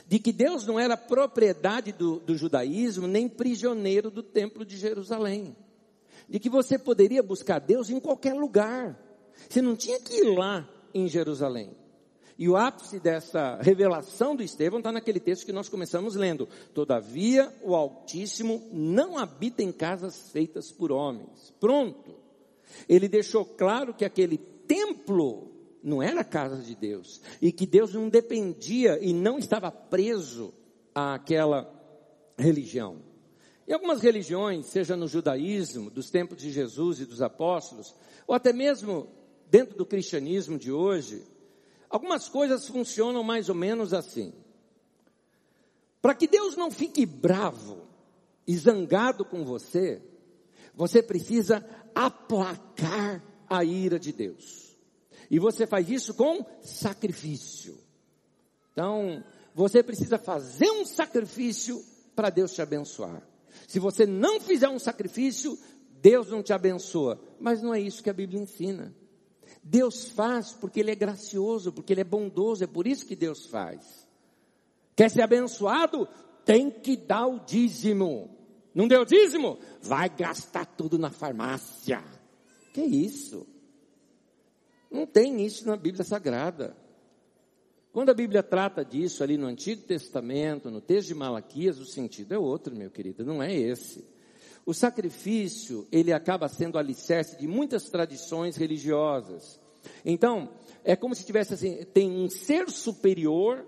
[0.08, 5.56] de que Deus não era propriedade do, do judaísmo, nem prisioneiro do templo de Jerusalém,
[6.28, 9.00] de que você poderia buscar Deus em qualquer lugar,
[9.50, 11.85] você não tinha que ir lá em Jerusalém.
[12.38, 16.50] E o ápice dessa revelação do Estevão está naquele texto que nós começamos lendo.
[16.74, 21.54] Todavia, o Altíssimo não habita em casas feitas por homens.
[21.60, 22.16] Pronto.
[22.90, 27.22] Ele deixou claro que aquele templo não era a casa de Deus.
[27.42, 30.54] E que Deus não dependia e não estava preso
[30.94, 31.72] àquela
[32.38, 32.98] religião.
[33.68, 37.96] Em algumas religiões, seja no judaísmo, dos tempos de Jesus e dos apóstolos,
[38.28, 39.08] ou até mesmo
[39.50, 41.24] dentro do cristianismo de hoje,
[41.90, 44.34] algumas coisas funcionam mais ou menos assim.
[46.02, 47.88] Para que Deus não fique bravo
[48.48, 50.02] e zangado com você,
[50.74, 54.78] você precisa aplacar a ira de Deus.
[55.32, 57.78] E você faz isso com sacrifício.
[58.72, 61.84] Então, você precisa fazer um sacrifício
[62.16, 63.28] para Deus te abençoar.
[63.68, 65.58] Se você não fizer um sacrifício,
[66.02, 67.20] Deus não te abençoa.
[67.40, 68.94] Mas não é isso que a Bíblia ensina.
[69.68, 73.48] Deus faz porque Ele é gracioso, porque Ele é bondoso, é por isso que Deus
[73.48, 74.08] faz.
[74.96, 76.08] Quer ser abençoado?
[76.46, 78.30] Tem que dar o dízimo.
[78.76, 79.58] Não deu dízimo?
[79.82, 82.04] Vai gastar tudo na farmácia.
[82.72, 83.48] Que isso?
[84.92, 86.78] Não tem isso na Bíblia Sagrada.
[87.92, 92.34] Quando a Bíblia trata disso ali no Antigo Testamento, no texto de Malaquias, o sentido
[92.34, 94.06] é outro, meu querido, não é esse.
[94.66, 99.60] O sacrifício, ele acaba sendo alicerce de muitas tradições religiosas.
[100.04, 100.50] Então,
[100.84, 103.66] é como se tivesse assim, tem um ser superior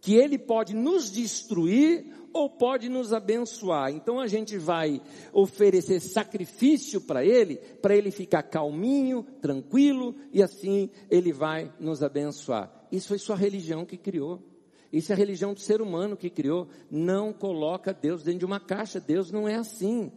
[0.00, 3.90] que ele pode nos destruir ou pode nos abençoar.
[3.90, 5.00] Então a gente vai
[5.32, 12.70] oferecer sacrifício para ele, para ele ficar calminho, tranquilo, e assim ele vai nos abençoar.
[12.90, 14.42] Isso foi sua religião que criou.
[14.92, 16.68] Isso é a religião do ser humano que criou.
[16.90, 19.00] Não coloca Deus dentro de uma caixa.
[19.00, 20.12] Deus não é assim.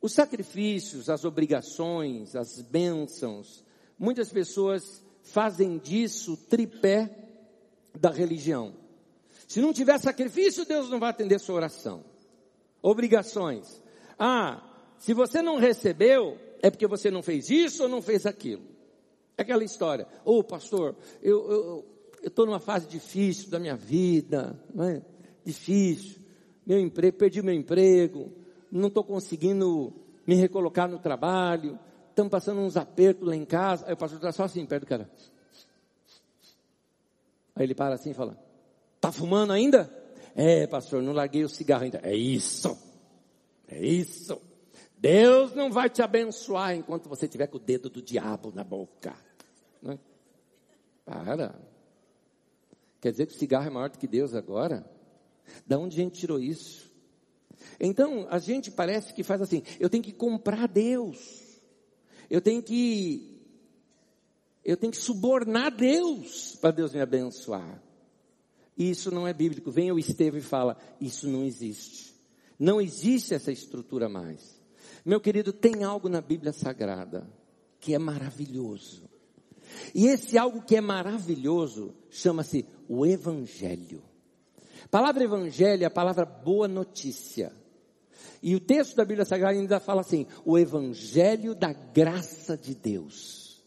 [0.00, 3.64] Os sacrifícios, as obrigações, as bênçãos,
[3.98, 7.10] muitas pessoas fazem disso tripé
[7.98, 8.74] da religião.
[9.46, 12.04] Se não tiver sacrifício, Deus não vai atender sua oração.
[12.80, 13.82] Obrigações.
[14.18, 14.62] Ah,
[14.98, 18.62] se você não recebeu, é porque você não fez isso ou não fez aquilo.
[19.36, 20.06] É aquela história.
[20.24, 21.84] Ô oh, pastor, eu
[22.22, 25.02] estou numa fase difícil da minha vida, não é?
[25.44, 26.20] Difícil.
[26.66, 28.32] Meu emprego, perdi meu emprego,
[28.70, 29.92] não estou conseguindo
[30.26, 31.78] me recolocar no trabalho,
[32.08, 33.86] estamos passando uns apertos lá em casa.
[33.86, 35.10] Aí o pastor está só assim, perto do cara.
[37.54, 38.38] Aí ele para assim e fala,
[39.00, 39.90] Tá fumando ainda?
[40.36, 42.00] É, pastor, não larguei o cigarro ainda.
[42.02, 42.78] É isso.
[43.66, 44.40] É isso.
[44.98, 49.14] Deus não vai te abençoar enquanto você tiver com o dedo do diabo na boca.
[49.80, 49.98] Não é?
[51.04, 51.58] Para.
[53.00, 54.84] Quer dizer que o cigarro é maior do que Deus agora?
[55.66, 56.90] Da onde a gente tirou isso?
[57.78, 61.18] Então, a gente parece que faz assim, eu tenho que comprar Deus.
[62.28, 63.30] Eu tenho que
[64.64, 67.82] eu tenho que subornar Deus para Deus me abençoar.
[68.76, 69.70] Isso não é bíblico.
[69.70, 72.14] Vem o Estevão e fala: Isso não existe.
[72.58, 74.60] Não existe essa estrutura mais.
[75.04, 77.26] Meu querido, tem algo na Bíblia Sagrada
[77.80, 79.09] que é maravilhoso.
[79.94, 84.02] E esse algo que é maravilhoso chama-se o Evangelho.
[84.84, 87.52] A palavra Evangelho é a palavra boa notícia.
[88.42, 93.62] E o texto da Bíblia Sagrada ainda fala assim: o Evangelho da graça de Deus.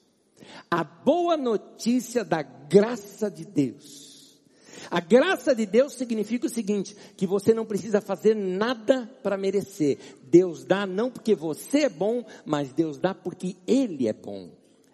[0.70, 4.42] A boa notícia da graça de Deus.
[4.90, 9.98] A graça de Deus significa o seguinte, que você não precisa fazer nada para merecer.
[10.24, 14.52] Deus dá não porque você é bom, mas Deus dá porque Ele é bom.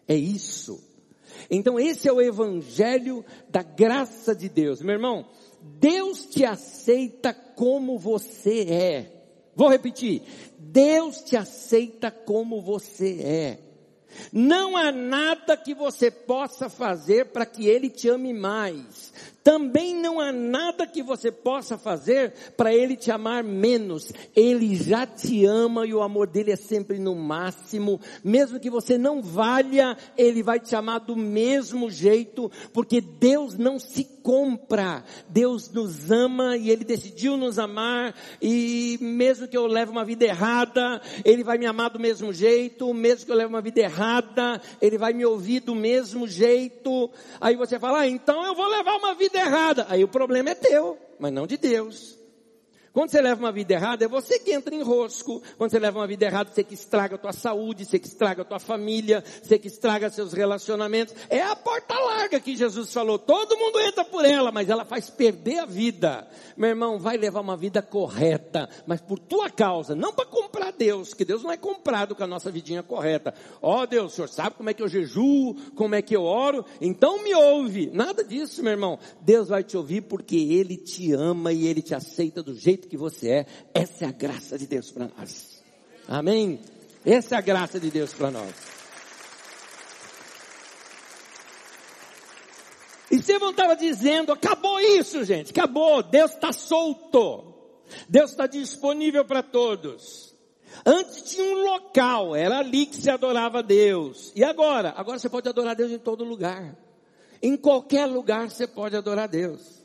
[0.08, 0.89] É isso.
[1.50, 4.82] Então esse é o evangelho da graça de Deus.
[4.82, 5.26] Meu irmão,
[5.62, 9.24] Deus te aceita como você é.
[9.56, 10.22] Vou repetir.
[10.58, 13.60] Deus te aceita como você é.
[14.32, 19.14] Não há nada que você possa fazer para que Ele te ame mais.
[19.44, 24.12] Também não há nada que você possa fazer para Ele te amar menos.
[24.36, 28.00] Ele já te ama e o amor dele é sempre no máximo.
[28.24, 33.80] Mesmo que você não valha, Ele vai te amar do mesmo jeito, porque Deus não
[33.80, 35.04] se compra.
[35.30, 40.26] Deus nos ama e Ele decidiu nos amar e mesmo que eu leve uma vida
[40.26, 42.94] errada, Ele vai me amar do mesmo jeito.
[42.94, 47.10] Mesmo que eu leve uma vida errada, Ele vai me ouvir do mesmo jeito.
[47.40, 49.86] Aí você fala, ah, então eu vou levar uma vida vida errada.
[49.90, 52.19] Aí o problema é teu, mas não de Deus.
[52.94, 55.42] Quando você leva uma vida errada, é você que entra em rosco.
[55.58, 58.42] Quando você leva uma vida errada, você que estraga a tua saúde, você que estraga
[58.42, 61.16] a tua família, você que estraga seus relacionamentos.
[61.30, 63.20] É a porta larga que Jesus falou.
[63.20, 66.28] Todo mundo entra por ela, mas ela faz perder a vida.
[66.58, 71.14] Meu irmão, vai levar uma vida correta, mas por tua causa, não para comprar Deus,
[71.14, 73.34] que Deus não é comprado com a nossa vidinha correta.
[73.62, 76.24] Ó oh, Deus, o senhor sabe como é que eu jejuo, como é que eu
[76.24, 77.90] oro, então me ouve.
[77.94, 79.00] Nada disso, meu irmão.
[79.22, 82.98] Deus vai te ouvir porque Ele te ama e Ele te aceita do jeito que
[82.98, 83.46] você é.
[83.74, 85.64] Essa é a graça de Deus para nós.
[86.08, 86.60] Amém?
[87.06, 88.54] Essa é a graça de Deus para nós.
[93.10, 96.04] Estevão estava dizendo, acabou isso, gente, acabou.
[96.04, 97.54] Deus está solto.
[98.08, 100.36] Deus está disponível para todos.
[100.86, 104.32] Antes tinha um local, era ali que se adorava Deus.
[104.36, 104.94] E agora?
[104.96, 106.78] Agora você pode adorar Deus em todo lugar.
[107.42, 109.79] Em qualquer lugar você pode adorar Deus.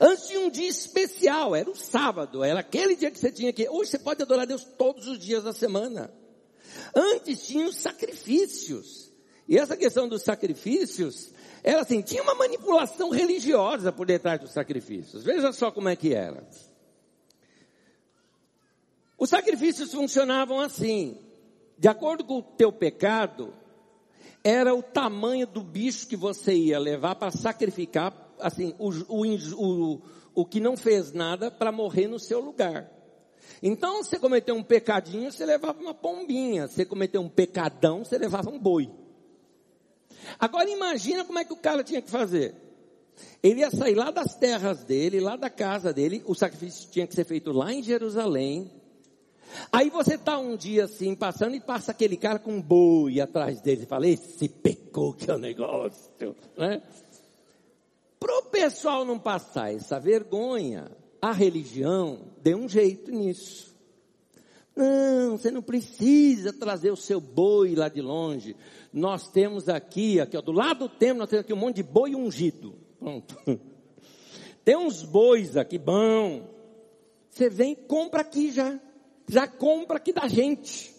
[0.00, 3.68] Antes tinha um dia especial, era o sábado, era aquele dia que você tinha que.
[3.68, 6.12] Hoje você pode adorar Deus todos os dias da semana.
[6.94, 9.12] Antes tinha os sacrifícios.
[9.46, 11.30] E essa questão dos sacrifícios,
[11.62, 15.22] era assim, tinha uma manipulação religiosa por detrás dos sacrifícios.
[15.22, 16.48] Veja só como é que era.
[19.18, 21.18] Os sacrifícios funcionavam assim.
[21.76, 23.52] De acordo com o teu pecado,
[24.42, 29.24] era o tamanho do bicho que você ia levar para sacrificar assim, o, o,
[29.56, 30.02] o,
[30.34, 32.90] o que não fez nada para morrer no seu lugar.
[33.62, 36.66] Então, você cometeu um pecadinho, você levava uma pombinha.
[36.66, 38.90] Você cometeu um pecadão, você levava um boi.
[40.38, 42.54] Agora imagina como é que o cara tinha que fazer.
[43.42, 47.14] Ele ia sair lá das terras dele, lá da casa dele, o sacrifício tinha que
[47.14, 48.70] ser feito lá em Jerusalém.
[49.70, 53.60] Aí você está um dia assim, passando e passa aquele cara com um boi atrás
[53.60, 56.10] dele e fala, esse pecou que é o negócio,
[56.56, 56.82] né?
[58.24, 63.76] Para o pessoal não passar essa vergonha, a religião deu um jeito nisso.
[64.74, 68.56] Não, você não precisa trazer o seu boi lá de longe.
[68.90, 71.82] Nós temos aqui, aqui ó, do lado do templo, nós temos aqui um monte de
[71.82, 72.74] boi ungido.
[72.98, 73.36] Pronto.
[74.64, 76.48] Tem uns bois aqui, bom.
[77.28, 78.80] Você vem e compra aqui já.
[79.28, 80.94] Já compra aqui da gente.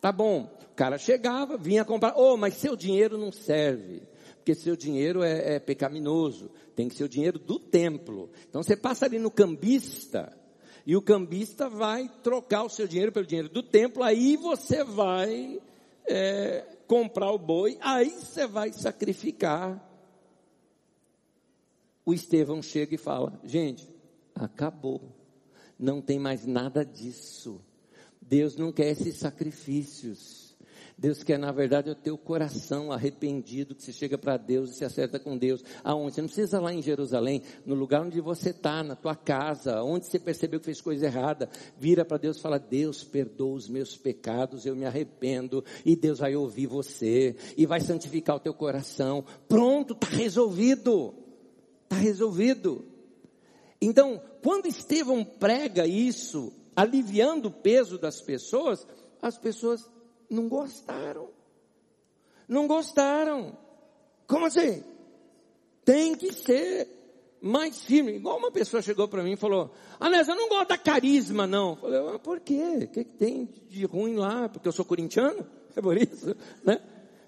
[0.00, 0.52] Tá bom.
[0.72, 2.14] O cara chegava, vinha comprar.
[2.16, 4.02] Oh, mas seu dinheiro não serve
[4.44, 8.30] porque seu dinheiro é, é pecaminoso, tem que ser o dinheiro do templo.
[8.46, 10.36] Então você passa ali no cambista,
[10.84, 15.58] e o cambista vai trocar o seu dinheiro pelo dinheiro do templo, aí você vai
[16.06, 19.82] é, comprar o boi, aí você vai sacrificar.
[22.04, 23.88] O Estevão chega e fala: gente,
[24.34, 25.00] acabou,
[25.78, 27.64] não tem mais nada disso.
[28.20, 30.43] Deus não quer esses sacrifícios.
[30.96, 34.84] Deus quer, na verdade, o teu coração arrependido, que você chega para Deus e se
[34.84, 35.62] acerta com Deus.
[35.82, 36.14] Aonde?
[36.14, 40.06] Você não precisa lá em Jerusalém, no lugar onde você está, na tua casa, onde
[40.06, 43.96] você percebeu que fez coisa errada, vira para Deus e fala, Deus perdoa os meus
[43.96, 49.24] pecados, eu me arrependo, e Deus vai ouvir você, e vai santificar o teu coração.
[49.48, 51.12] Pronto, está resolvido.
[51.82, 52.84] Está resolvido.
[53.80, 58.86] Então, quando Estevão prega isso, aliviando o peso das pessoas,
[59.20, 59.90] as pessoas
[60.30, 61.28] não gostaram.
[62.48, 63.56] Não gostaram.
[64.26, 64.82] Como assim?
[65.84, 66.88] Tem que ser
[67.40, 68.12] mais firme.
[68.16, 69.70] Igual uma pessoa chegou para mim e falou:
[70.00, 71.70] Anés, eu não gosto da carisma, não.
[71.70, 72.78] Eu falei, ah, por quê?
[72.82, 74.48] O que, que tem de ruim lá?
[74.48, 75.46] Porque eu sou corintiano?
[75.76, 76.80] É por isso, né?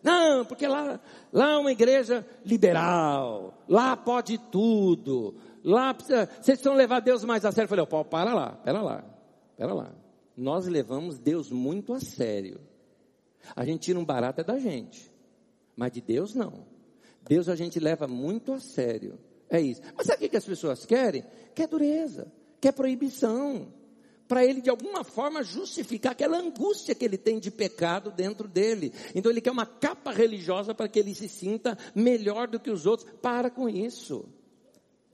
[0.03, 1.01] Não, porque lá,
[1.33, 5.35] lá é uma igreja liberal, lá pode tudo,
[5.65, 7.65] lá precisa, vocês precisam levar Deus mais a sério.
[7.65, 9.05] Eu falei, oh, para lá, pera lá,
[9.57, 9.93] pera lá.
[10.37, 12.61] Nós levamos Deus muito a sério.
[13.55, 15.11] A gente tira um barato é da gente,
[15.77, 16.67] mas de Deus não.
[17.29, 19.19] Deus a gente leva muito a sério.
[19.49, 19.81] É isso.
[19.97, 21.25] Mas sabe o que as pessoas querem?
[21.55, 23.73] Quer dureza, quer proibição.
[24.29, 28.93] para ele de alguma forma justificar aquela angústia que ele tem de pecado dentro dele.
[29.15, 32.87] Então ele quer uma capa religiosa para que ele se sinta melhor do que os
[32.87, 33.09] outros.
[33.23, 34.29] Para com isso.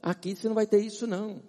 [0.03, 1.43] Aqui você não vai ter isso não.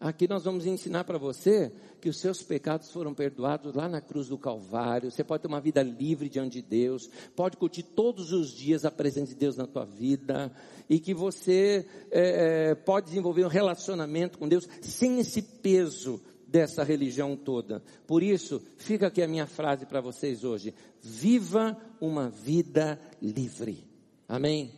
[0.00, 1.70] Aqui nós vamos ensinar para você
[2.00, 5.10] que os seus pecados foram perdoados lá na cruz do Calvário.
[5.10, 8.90] Você pode ter uma vida livre diante de Deus, pode curtir todos os dias a
[8.90, 10.50] presença de Deus na tua vida
[10.88, 17.36] e que você é, pode desenvolver um relacionamento com Deus sem esse peso dessa religião
[17.36, 17.82] toda.
[18.06, 20.72] Por isso, fica aqui a minha frase para vocês hoje:
[21.02, 23.84] viva uma vida livre.
[24.26, 24.72] Amém?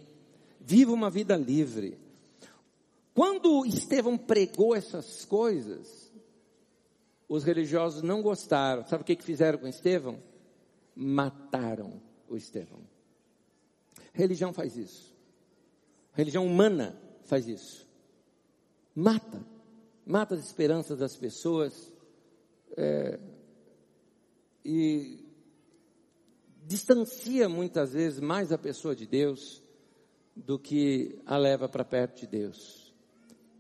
[0.59, 2.02] Viva uma vida livre.
[3.15, 6.11] Quando Estevão pregou essas coisas,
[7.29, 8.87] os religiosos não gostaram.
[8.87, 10.23] Sabe o que, fizeram com Estevão?
[10.95, 12.81] Mataram o Estevão.
[14.13, 15.15] Religião faz isso.
[16.13, 17.87] Religião humana faz isso.
[18.95, 19.53] Mata
[20.05, 21.93] mata as esperanças das pessoas
[22.77, 23.19] é,
[24.65, 25.25] e
[26.65, 29.63] distancia muitas vezes mais a pessoa de Deus
[30.35, 32.82] do que a leva para perto de Deus.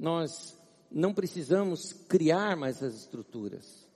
[0.02, 0.58] Nós
[0.90, 3.88] não precisamos criar mais as estruturas.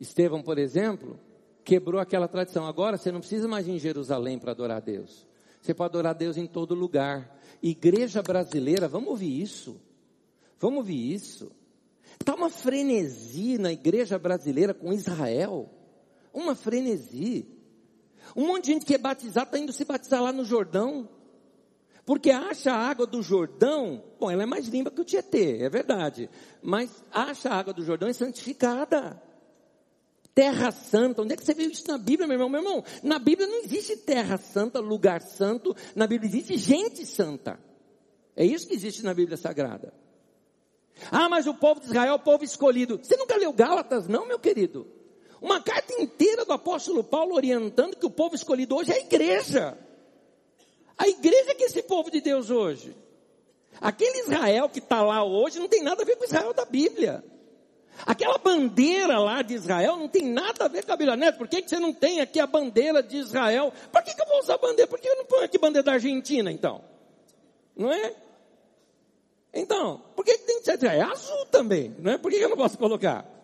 [0.00, 1.20] Estevão, por exemplo,
[1.62, 2.66] quebrou aquela tradição.
[2.66, 5.28] Agora você não precisa mais ir em Jerusalém para adorar a Deus.
[5.60, 7.38] Você pode adorar a Deus em todo lugar.
[7.62, 9.78] Igreja brasileira, vamos ouvir isso.
[10.58, 11.52] Vamos ouvir isso.
[12.18, 15.68] Está uma frenesi na igreja brasileira com Israel.
[16.32, 17.46] Uma frenesi.
[18.34, 21.10] Um monte de gente que é batizado está indo se batizar lá no Jordão.
[22.06, 25.68] Porque acha a água do Jordão, bom, ela é mais limpa que o Tietê, é
[25.68, 26.30] verdade.
[26.62, 29.20] Mas acha a água do Jordão é santificada.
[30.32, 32.48] Terra Santa, onde é que você viu isso na Bíblia, meu irmão?
[32.48, 37.58] Meu irmão, na Bíblia não existe terra santa, lugar santo, na Bíblia existe gente santa.
[38.36, 39.92] É isso que existe na Bíblia Sagrada.
[41.10, 43.00] Ah, mas o povo de Israel é o povo escolhido.
[43.02, 44.86] Você nunca leu Gálatas, não, meu querido?
[45.40, 49.76] Uma carta inteira do apóstolo Paulo orientando que o povo escolhido hoje é a igreja.
[50.98, 52.96] A igreja que é esse povo de Deus hoje.
[53.80, 57.22] Aquele Israel que está lá hoje não tem nada a ver com Israel da Bíblia.
[58.04, 61.16] Aquela bandeira lá de Israel não tem nada a ver com a Bíblia.
[61.16, 63.72] Neto, por que, que você não tem aqui a bandeira de Israel?
[63.90, 64.86] Por que, que eu vou usar bandeira?
[64.86, 66.82] Por que eu não ponho aqui bandeira da Argentina, então?
[67.76, 68.14] Não é?
[69.52, 72.18] Então, por que tem que ser É azul também, né?
[72.18, 73.35] Por que eu não posso colocar?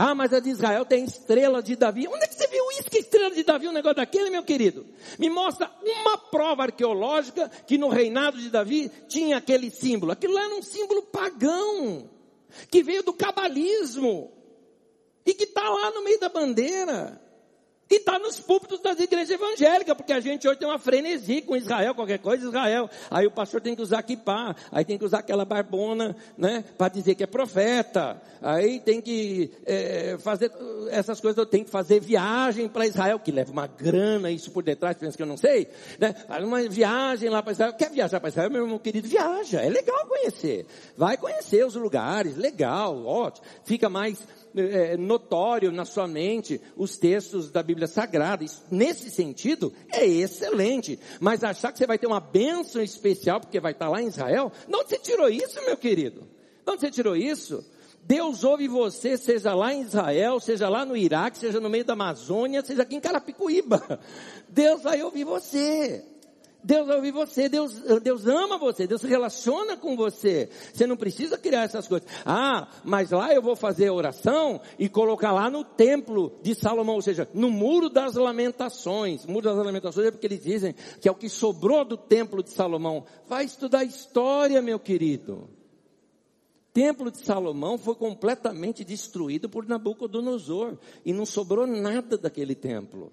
[0.00, 2.06] Ah, mas a de Israel tem estrela de Davi.
[2.06, 2.88] Onde é que você viu isso?
[2.88, 4.86] Que estrela de Davi, um negócio daquele, meu querido?
[5.18, 10.12] Me mostra uma prova arqueológica que no reinado de Davi tinha aquele símbolo.
[10.12, 12.08] Aquilo era um símbolo pagão,
[12.70, 14.30] que veio do cabalismo,
[15.26, 17.20] e que está lá no meio da bandeira.
[17.90, 21.56] E está nos púlpitos das igrejas evangélicas, porque a gente hoje tem uma frenesi com
[21.56, 22.90] Israel, qualquer coisa, Israel.
[23.10, 26.88] Aí o pastor tem que usar kipá, aí tem que usar aquela barbona, né, para
[26.90, 28.20] dizer que é profeta.
[28.42, 30.52] Aí tem que é, fazer
[30.90, 34.96] essas coisas, tem que fazer viagem para Israel, que leva uma grana, isso por detrás,
[34.96, 35.68] pensa que eu não sei,
[35.98, 36.14] né?
[36.40, 37.72] Uma viagem lá para Israel.
[37.72, 39.08] Quer viajar para Israel, meu irmão querido?
[39.08, 40.66] Viaja, é legal conhecer.
[40.96, 43.46] Vai conhecer os lugares, legal, ótimo.
[43.64, 44.18] Fica mais
[44.56, 48.44] é, notório na sua mente os textos da Bíblia Sagrada.
[48.44, 50.98] Isso, nesse sentido, é excelente.
[51.20, 54.52] Mas achar que você vai ter uma bênção especial porque vai estar lá em Israel,
[54.66, 56.20] de onde você tirou isso, meu querido?
[56.64, 57.64] De onde você tirou isso?
[58.02, 61.92] Deus ouve você, seja lá em Israel, seja lá no Iraque, seja no meio da
[61.92, 64.00] Amazônia, seja aqui em Carapicuíba.
[64.48, 66.04] Deus vai ouvir você.
[66.68, 70.50] Deus ouvir você, Deus, Deus ama você, Deus se relaciona com você.
[70.70, 72.06] Você não precisa criar essas coisas.
[72.26, 76.96] Ah, mas lá eu vou fazer a oração e colocar lá no templo de Salomão,
[76.96, 79.24] ou seja, no muro das lamentações.
[79.24, 82.50] Muro das lamentações é porque eles dizem que é o que sobrou do templo de
[82.50, 83.06] Salomão.
[83.26, 85.48] Vai estudar história, meu querido.
[86.68, 93.10] O templo de Salomão foi completamente destruído por Nabucodonosor e não sobrou nada daquele templo.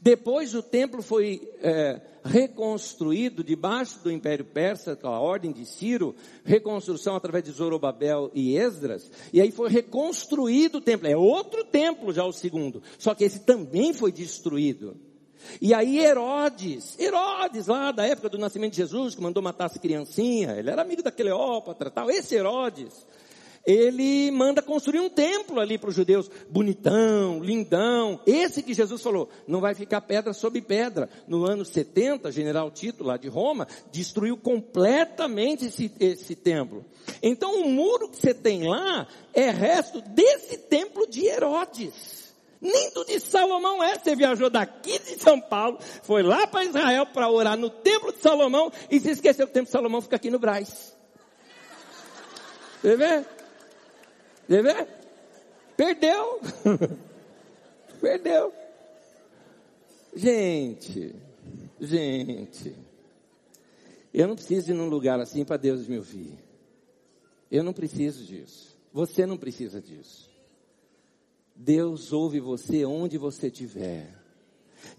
[0.00, 6.14] Depois o templo foi é, reconstruído debaixo do Império Persa, com a ordem de Ciro,
[6.44, 11.08] reconstrução através de Zorobabel e Esdras, e aí foi reconstruído o templo.
[11.08, 14.96] É outro templo já o segundo, só que esse também foi destruído.
[15.60, 19.76] E aí Herodes, Herodes lá da época do nascimento de Jesus, que mandou matar as
[19.76, 23.06] criancinhas, ele era amigo da Cleópatra tal, esse Herodes,
[23.66, 28.20] ele manda construir um templo ali para os judeus, bonitão, lindão.
[28.24, 31.08] Esse que Jesus falou, não vai ficar pedra sobre pedra.
[31.26, 36.84] No ano 70, general Tito, lá de Roma, destruiu completamente esse, esse templo.
[37.20, 42.16] Então o muro que você tem lá é resto desse templo de Herodes.
[42.60, 43.98] Nem do de Salomão é.
[43.98, 48.20] Você viajou daqui de São Paulo, foi lá para Israel para orar no templo de
[48.20, 50.94] Salomão e se esqueceu que o templo de Salomão fica aqui no Braz.
[52.80, 53.35] Você vê?
[54.46, 54.88] Quer ver?
[55.76, 56.40] Perdeu.
[58.00, 58.52] Perdeu.
[60.14, 61.14] Gente,
[61.80, 62.74] gente,
[64.14, 66.32] eu não preciso ir num lugar assim para Deus me ouvir.
[67.50, 68.76] Eu não preciso disso.
[68.92, 70.30] Você não precisa disso.
[71.54, 74.14] Deus ouve você onde você estiver.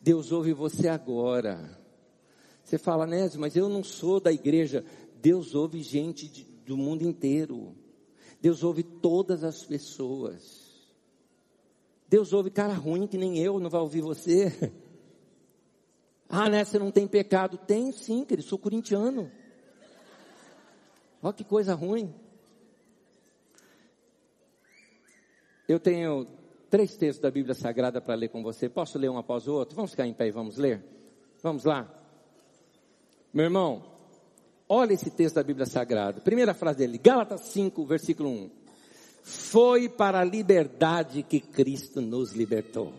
[0.02, 1.80] Deus ouve você agora.
[2.64, 4.84] Você fala, Nésio, mas eu não sou da igreja.
[5.22, 7.74] Deus ouve gente de, do mundo inteiro.
[8.42, 10.68] Deus ouve todas as pessoas.
[12.08, 14.74] Deus ouve cara ruim que nem eu, não vai ouvir você.
[16.30, 16.66] Ah, né?
[16.66, 17.58] Você não tem pecado?
[17.58, 18.48] Tem sim, querido.
[18.48, 19.32] Sou corintiano.
[21.24, 22.14] Olha que coisa ruim.
[25.68, 26.28] Eu tenho
[26.70, 28.68] três textos da Bíblia Sagrada para ler com você.
[28.70, 29.76] Posso ler um após o outro?
[29.76, 30.84] Vamos ficar em pé e vamos ler?
[31.42, 31.90] Vamos lá.
[33.34, 33.84] Meu irmão,
[34.70, 36.22] olha esse texto da Bíblia Sagrada.
[36.22, 38.50] Primeira frase dele, Gálatas 5, versículo 1.
[39.24, 42.94] Foi para a liberdade que Cristo nos libertou.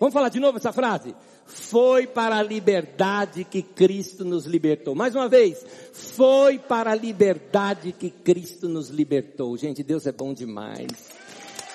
[0.00, 1.14] Vamos falar de novo essa frase?
[1.46, 4.94] Foi para a liberdade que Cristo nos libertou.
[4.94, 9.56] Mais uma vez, foi para a liberdade que Cristo nos libertou.
[9.56, 10.88] Gente, Deus é bom demais.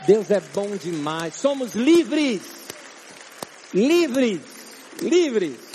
[0.05, 1.35] Deus é bom demais.
[1.35, 2.41] Somos livres.
[3.73, 4.41] Livres.
[5.01, 5.66] Livres.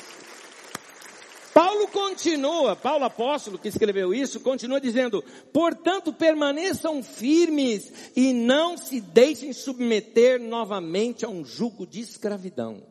[1.53, 5.23] Paulo continua, Paulo apóstolo que escreveu isso, continua dizendo,
[5.53, 12.83] portanto permaneçam firmes e não se deixem submeter novamente a um jugo de escravidão.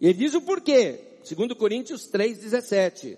[0.00, 1.12] E ele diz o porquê.
[1.28, 3.16] 2 Coríntios 3,17.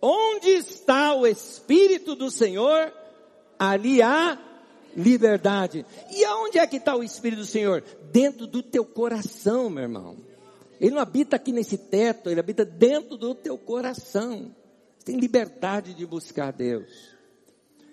[0.00, 2.92] Onde está o Espírito do Senhor,
[3.58, 4.38] ali há
[4.96, 5.84] liberdade.
[6.10, 7.82] E aonde é que está o Espírito do Senhor?
[8.12, 10.33] Dentro do teu coração, meu irmão.
[10.84, 14.54] Ele não habita aqui nesse teto, ele habita dentro do teu coração.
[14.98, 17.08] Você tem liberdade de buscar Deus.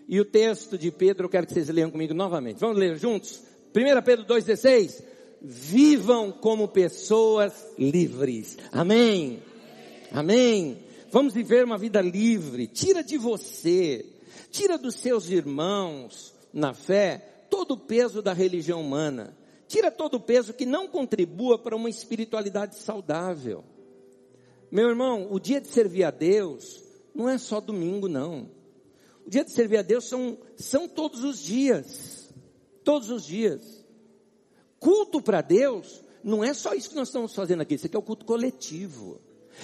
[0.09, 2.59] E o texto de Pedro, eu quero que vocês leiam comigo novamente.
[2.59, 3.43] Vamos ler juntos?
[3.73, 5.01] 1 Pedro 2,16
[5.41, 8.57] vivam como pessoas livres.
[8.73, 9.41] Amém.
[10.11, 10.79] Amém.
[11.09, 12.67] Vamos viver uma vida livre.
[12.67, 14.05] Tira de você,
[14.51, 19.33] tira dos seus irmãos na fé todo o peso da religião humana.
[19.71, 23.63] Tira todo o peso que não contribua para uma espiritualidade saudável.
[24.69, 26.83] Meu irmão, o dia de servir a Deus
[27.15, 28.51] não é só domingo, não.
[29.25, 32.33] O dia de servir a Deus são, são todos os dias.
[32.83, 33.85] Todos os dias.
[34.77, 37.99] Culto para Deus não é só isso que nós estamos fazendo aqui, isso aqui é
[37.99, 39.21] o culto coletivo.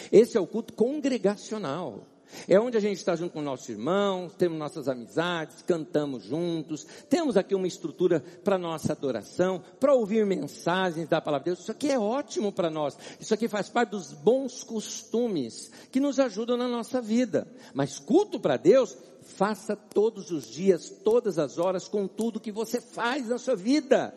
[0.09, 2.07] Esse é o culto congregacional.
[2.47, 7.37] É onde a gente está junto com nossos irmãos, temos nossas amizades, cantamos juntos, temos
[7.37, 11.59] aqui uma estrutura para nossa adoração, para ouvir mensagens da palavra de Deus.
[11.59, 12.97] Isso aqui é ótimo para nós.
[13.19, 17.47] Isso aqui faz parte dos bons costumes que nos ajudam na nossa vida.
[17.73, 22.79] Mas culto para Deus, faça todos os dias, todas as horas, com tudo que você
[22.81, 24.13] faz na sua vida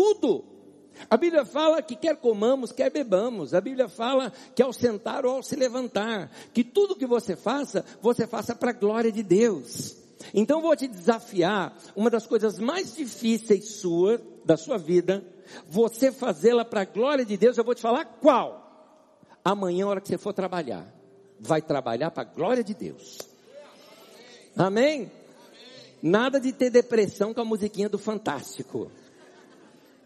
[0.00, 0.44] tudo.
[1.08, 3.54] A Bíblia fala que quer comamos, quer bebamos.
[3.54, 7.84] A Bíblia fala que ao sentar ou ao se levantar, que tudo que você faça,
[8.02, 9.96] você faça para a glória de Deus.
[10.34, 15.24] Então vou te desafiar, uma das coisas mais difíceis sua, da sua vida,
[15.66, 18.60] você fazê-la para a glória de Deus, eu vou te falar qual?
[19.44, 20.86] Amanhã, a hora que você for trabalhar,
[21.38, 23.18] vai trabalhar para a glória de Deus.
[24.56, 25.10] Amém?
[26.02, 28.90] Nada de ter depressão com a musiquinha do Fantástico.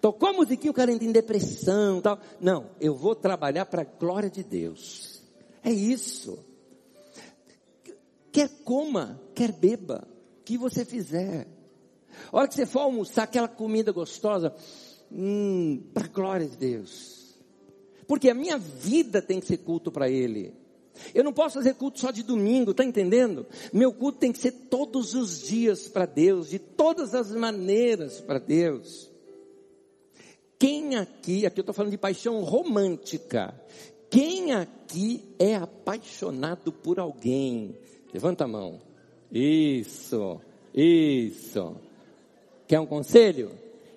[0.05, 2.21] Tocou a musiquinha, o cara entra em depressão tal.
[2.39, 5.23] Não, eu vou trabalhar para a glória de Deus.
[5.63, 6.45] É isso.
[8.31, 10.07] Quer coma, quer beba,
[10.41, 11.49] o que você fizer.
[12.31, 14.55] A hora que você for almoçar aquela comida gostosa,
[15.11, 17.39] hum, para a glória de Deus.
[18.07, 20.53] Porque a minha vida tem que ser culto para Ele.
[21.15, 23.47] Eu não posso fazer culto só de domingo, tá entendendo?
[23.73, 28.39] Meu culto tem que ser todos os dias para Deus, de todas as maneiras para
[28.39, 29.14] Deus.
[30.65, 33.55] Quem aqui, aqui eu estou falando de paixão romântica.
[34.09, 37.77] Quem aqui é apaixonado por alguém?
[38.15, 38.81] Levanta a mão.
[39.31, 40.41] Isso,
[40.75, 41.77] isso.
[42.67, 43.51] Quer um conselho?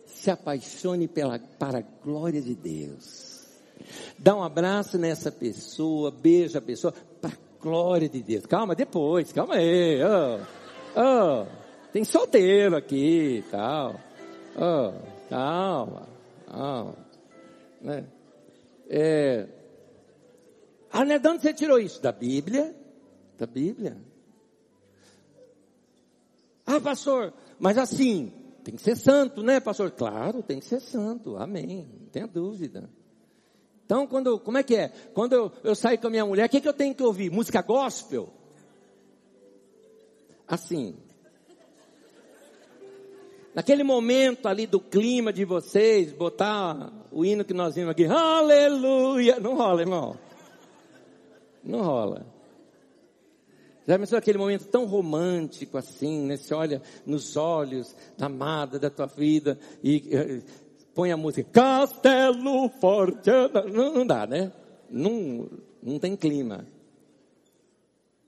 [0.05, 3.47] Se apaixone pela, para a glória de Deus.
[4.20, 8.45] Dá um abraço nessa pessoa, beija a pessoa, para a glória de Deus.
[8.45, 10.01] Calma, depois, calma aí.
[10.03, 11.45] Oh, oh,
[11.93, 13.95] tem solteiro aqui e tal.
[14.53, 14.91] Oh,
[15.30, 16.16] calma.
[16.47, 16.93] Ah,
[17.81, 18.05] né?
[18.89, 19.47] É,
[20.91, 22.01] ah, né, de onde você tirou isso?
[22.01, 22.75] Da Bíblia?
[23.37, 23.97] Da Bíblia.
[26.65, 28.33] Ah, pastor, mas assim,
[28.63, 29.91] tem que ser santo, né, pastor?
[29.91, 32.89] Claro, tem que ser santo, amém, não tenha dúvida.
[33.85, 34.89] Então, quando, como é que é?
[35.13, 37.31] Quando eu, eu saio com a minha mulher, o que, que eu tenho que ouvir?
[37.31, 38.29] Música gospel?
[40.45, 40.97] Assim.
[43.58, 49.39] Naquele momento ali do clima de vocês, botar o hino que nós vimos aqui, aleluia,
[49.39, 50.16] não rola, irmão.
[51.64, 52.24] Não rola.
[53.88, 56.38] Já pensou aquele momento tão romântico assim, né?
[56.38, 60.43] Você olha nos olhos da amada da tua vida e uh,
[60.93, 63.32] põe a música Castelo Forte.
[63.74, 64.51] Não, não dá, né?
[64.88, 65.49] Não,
[65.82, 66.64] não tem clima.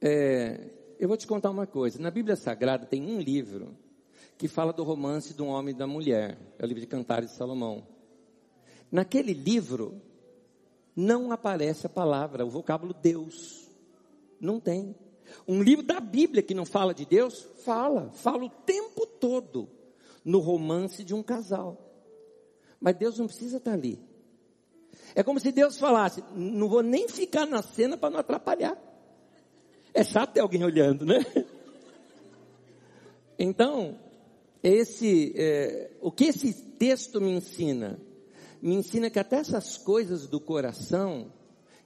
[0.02, 2.02] É, eu vou te contar uma coisa.
[2.02, 3.78] Na Bíblia Sagrada tem um livro
[4.40, 6.38] que fala do romance um homem e da mulher.
[6.58, 7.86] É o livro de Cantares de Salomão.
[8.90, 10.02] Naquele livro
[10.96, 13.68] não aparece a palavra, o vocábulo Deus.
[14.40, 14.96] Não tem.
[15.46, 19.70] Um livro da Bíblia que não fala de Deus, fala, fala o tempo todo
[20.24, 21.78] no romance de um casal.
[22.80, 24.00] Mas Deus não precisa estar ali.
[25.16, 28.78] É como se Deus falasse: não vou nem ficar na cena para não atrapalhar.
[29.94, 31.26] É chato ter alguém olhando, né?
[33.42, 33.98] Então,
[34.64, 38.00] esse, é, o que esse texto me ensina?
[38.62, 41.32] Me ensina que até essas coisas do coração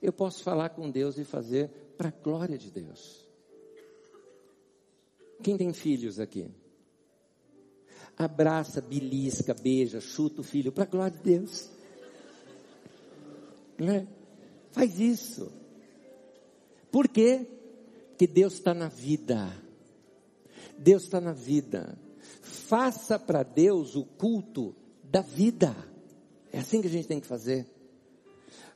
[0.01, 3.23] eu posso falar com Deus e fazer para a glória de Deus.
[5.41, 6.49] Quem tem filhos aqui?
[8.17, 11.69] Abraça, belisca, beija, chuta o filho para a glória de Deus.
[13.77, 14.07] Né?
[14.71, 15.51] Faz isso.
[16.91, 17.47] Por quê?
[18.09, 19.51] Porque Deus está na vida.
[20.77, 21.97] Deus está na vida.
[22.73, 25.75] Faça para Deus o culto da vida.
[26.51, 27.67] É assim que a gente tem que fazer.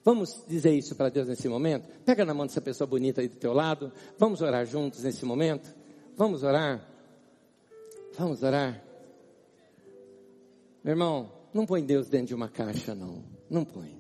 [0.05, 1.89] Vamos dizer isso para Deus nesse momento?
[2.05, 3.91] Pega na mão dessa pessoa bonita aí do teu lado.
[4.19, 5.75] Vamos orar juntos nesse momento?
[6.15, 6.87] Vamos orar?
[8.15, 8.85] Vamos orar?
[10.83, 13.23] Meu irmão, não põe Deus dentro de uma caixa, não.
[13.49, 13.97] Não põe.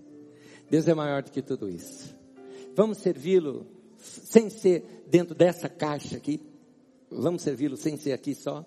[0.69, 2.15] Deus é maior do que tudo isso.
[2.75, 3.65] Vamos servi-lo
[3.97, 6.39] sem ser dentro dessa caixa aqui.
[7.09, 8.63] Vamos servi-lo sem ser aqui só.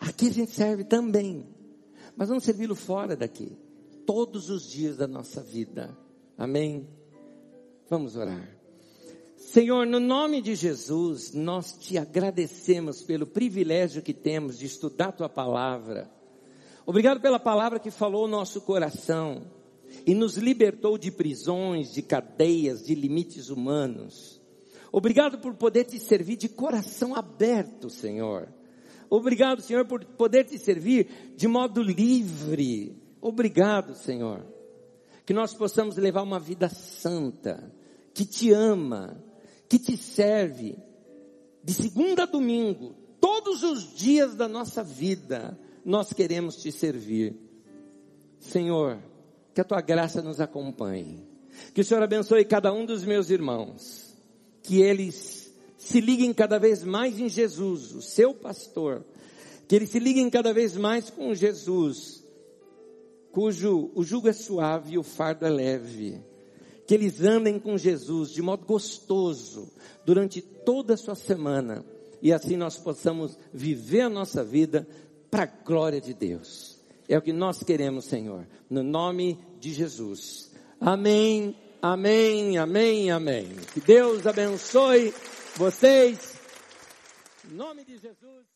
[0.00, 1.46] Aqui a gente serve também.
[2.16, 3.56] Mas vamos servi-lo fora daqui.
[4.06, 5.96] Todos os dias da nossa vida.
[6.36, 6.88] Amém?
[7.88, 8.56] Vamos orar.
[9.36, 15.28] Senhor, no nome de Jesus, nós te agradecemos pelo privilégio que temos de estudar tua
[15.28, 16.10] palavra.
[16.86, 19.42] Obrigado pela palavra que falou o nosso coração
[20.06, 24.40] e nos libertou de prisões, de cadeias, de limites humanos.
[24.92, 28.48] Obrigado por poder te servir de coração aberto, Senhor.
[29.10, 32.96] Obrigado, Senhor, por poder te servir de modo livre.
[33.20, 34.46] Obrigado, Senhor.
[35.26, 37.70] Que nós possamos levar uma vida santa,
[38.14, 39.22] que te ama,
[39.68, 40.78] que te serve
[41.62, 47.36] de segunda a domingo, todos os dias da nossa vida, nós queremos te servir.
[48.38, 48.98] Senhor,
[49.54, 51.28] que a tua graça nos acompanhe.
[51.74, 54.16] Que o Senhor abençoe cada um dos meus irmãos.
[54.62, 55.39] Que eles
[55.80, 59.04] se liguem cada vez mais em Jesus, o seu pastor.
[59.66, 62.24] Que eles se liguem cada vez mais com Jesus,
[63.32, 66.30] cujo o jugo é suave e o fardo é leve
[66.90, 69.70] que eles andem com Jesus de modo gostoso
[70.04, 71.84] durante toda a sua semana
[72.20, 74.84] e assim nós possamos viver a nossa vida
[75.30, 76.80] para a glória de Deus.
[77.08, 80.50] É o que nós queremos, Senhor, no nome de Jesus.
[80.80, 83.46] Amém, amém, amém, amém.
[83.72, 85.14] Que Deus abençoe
[85.56, 86.34] vocês.
[87.44, 88.49] Em nome de Jesus.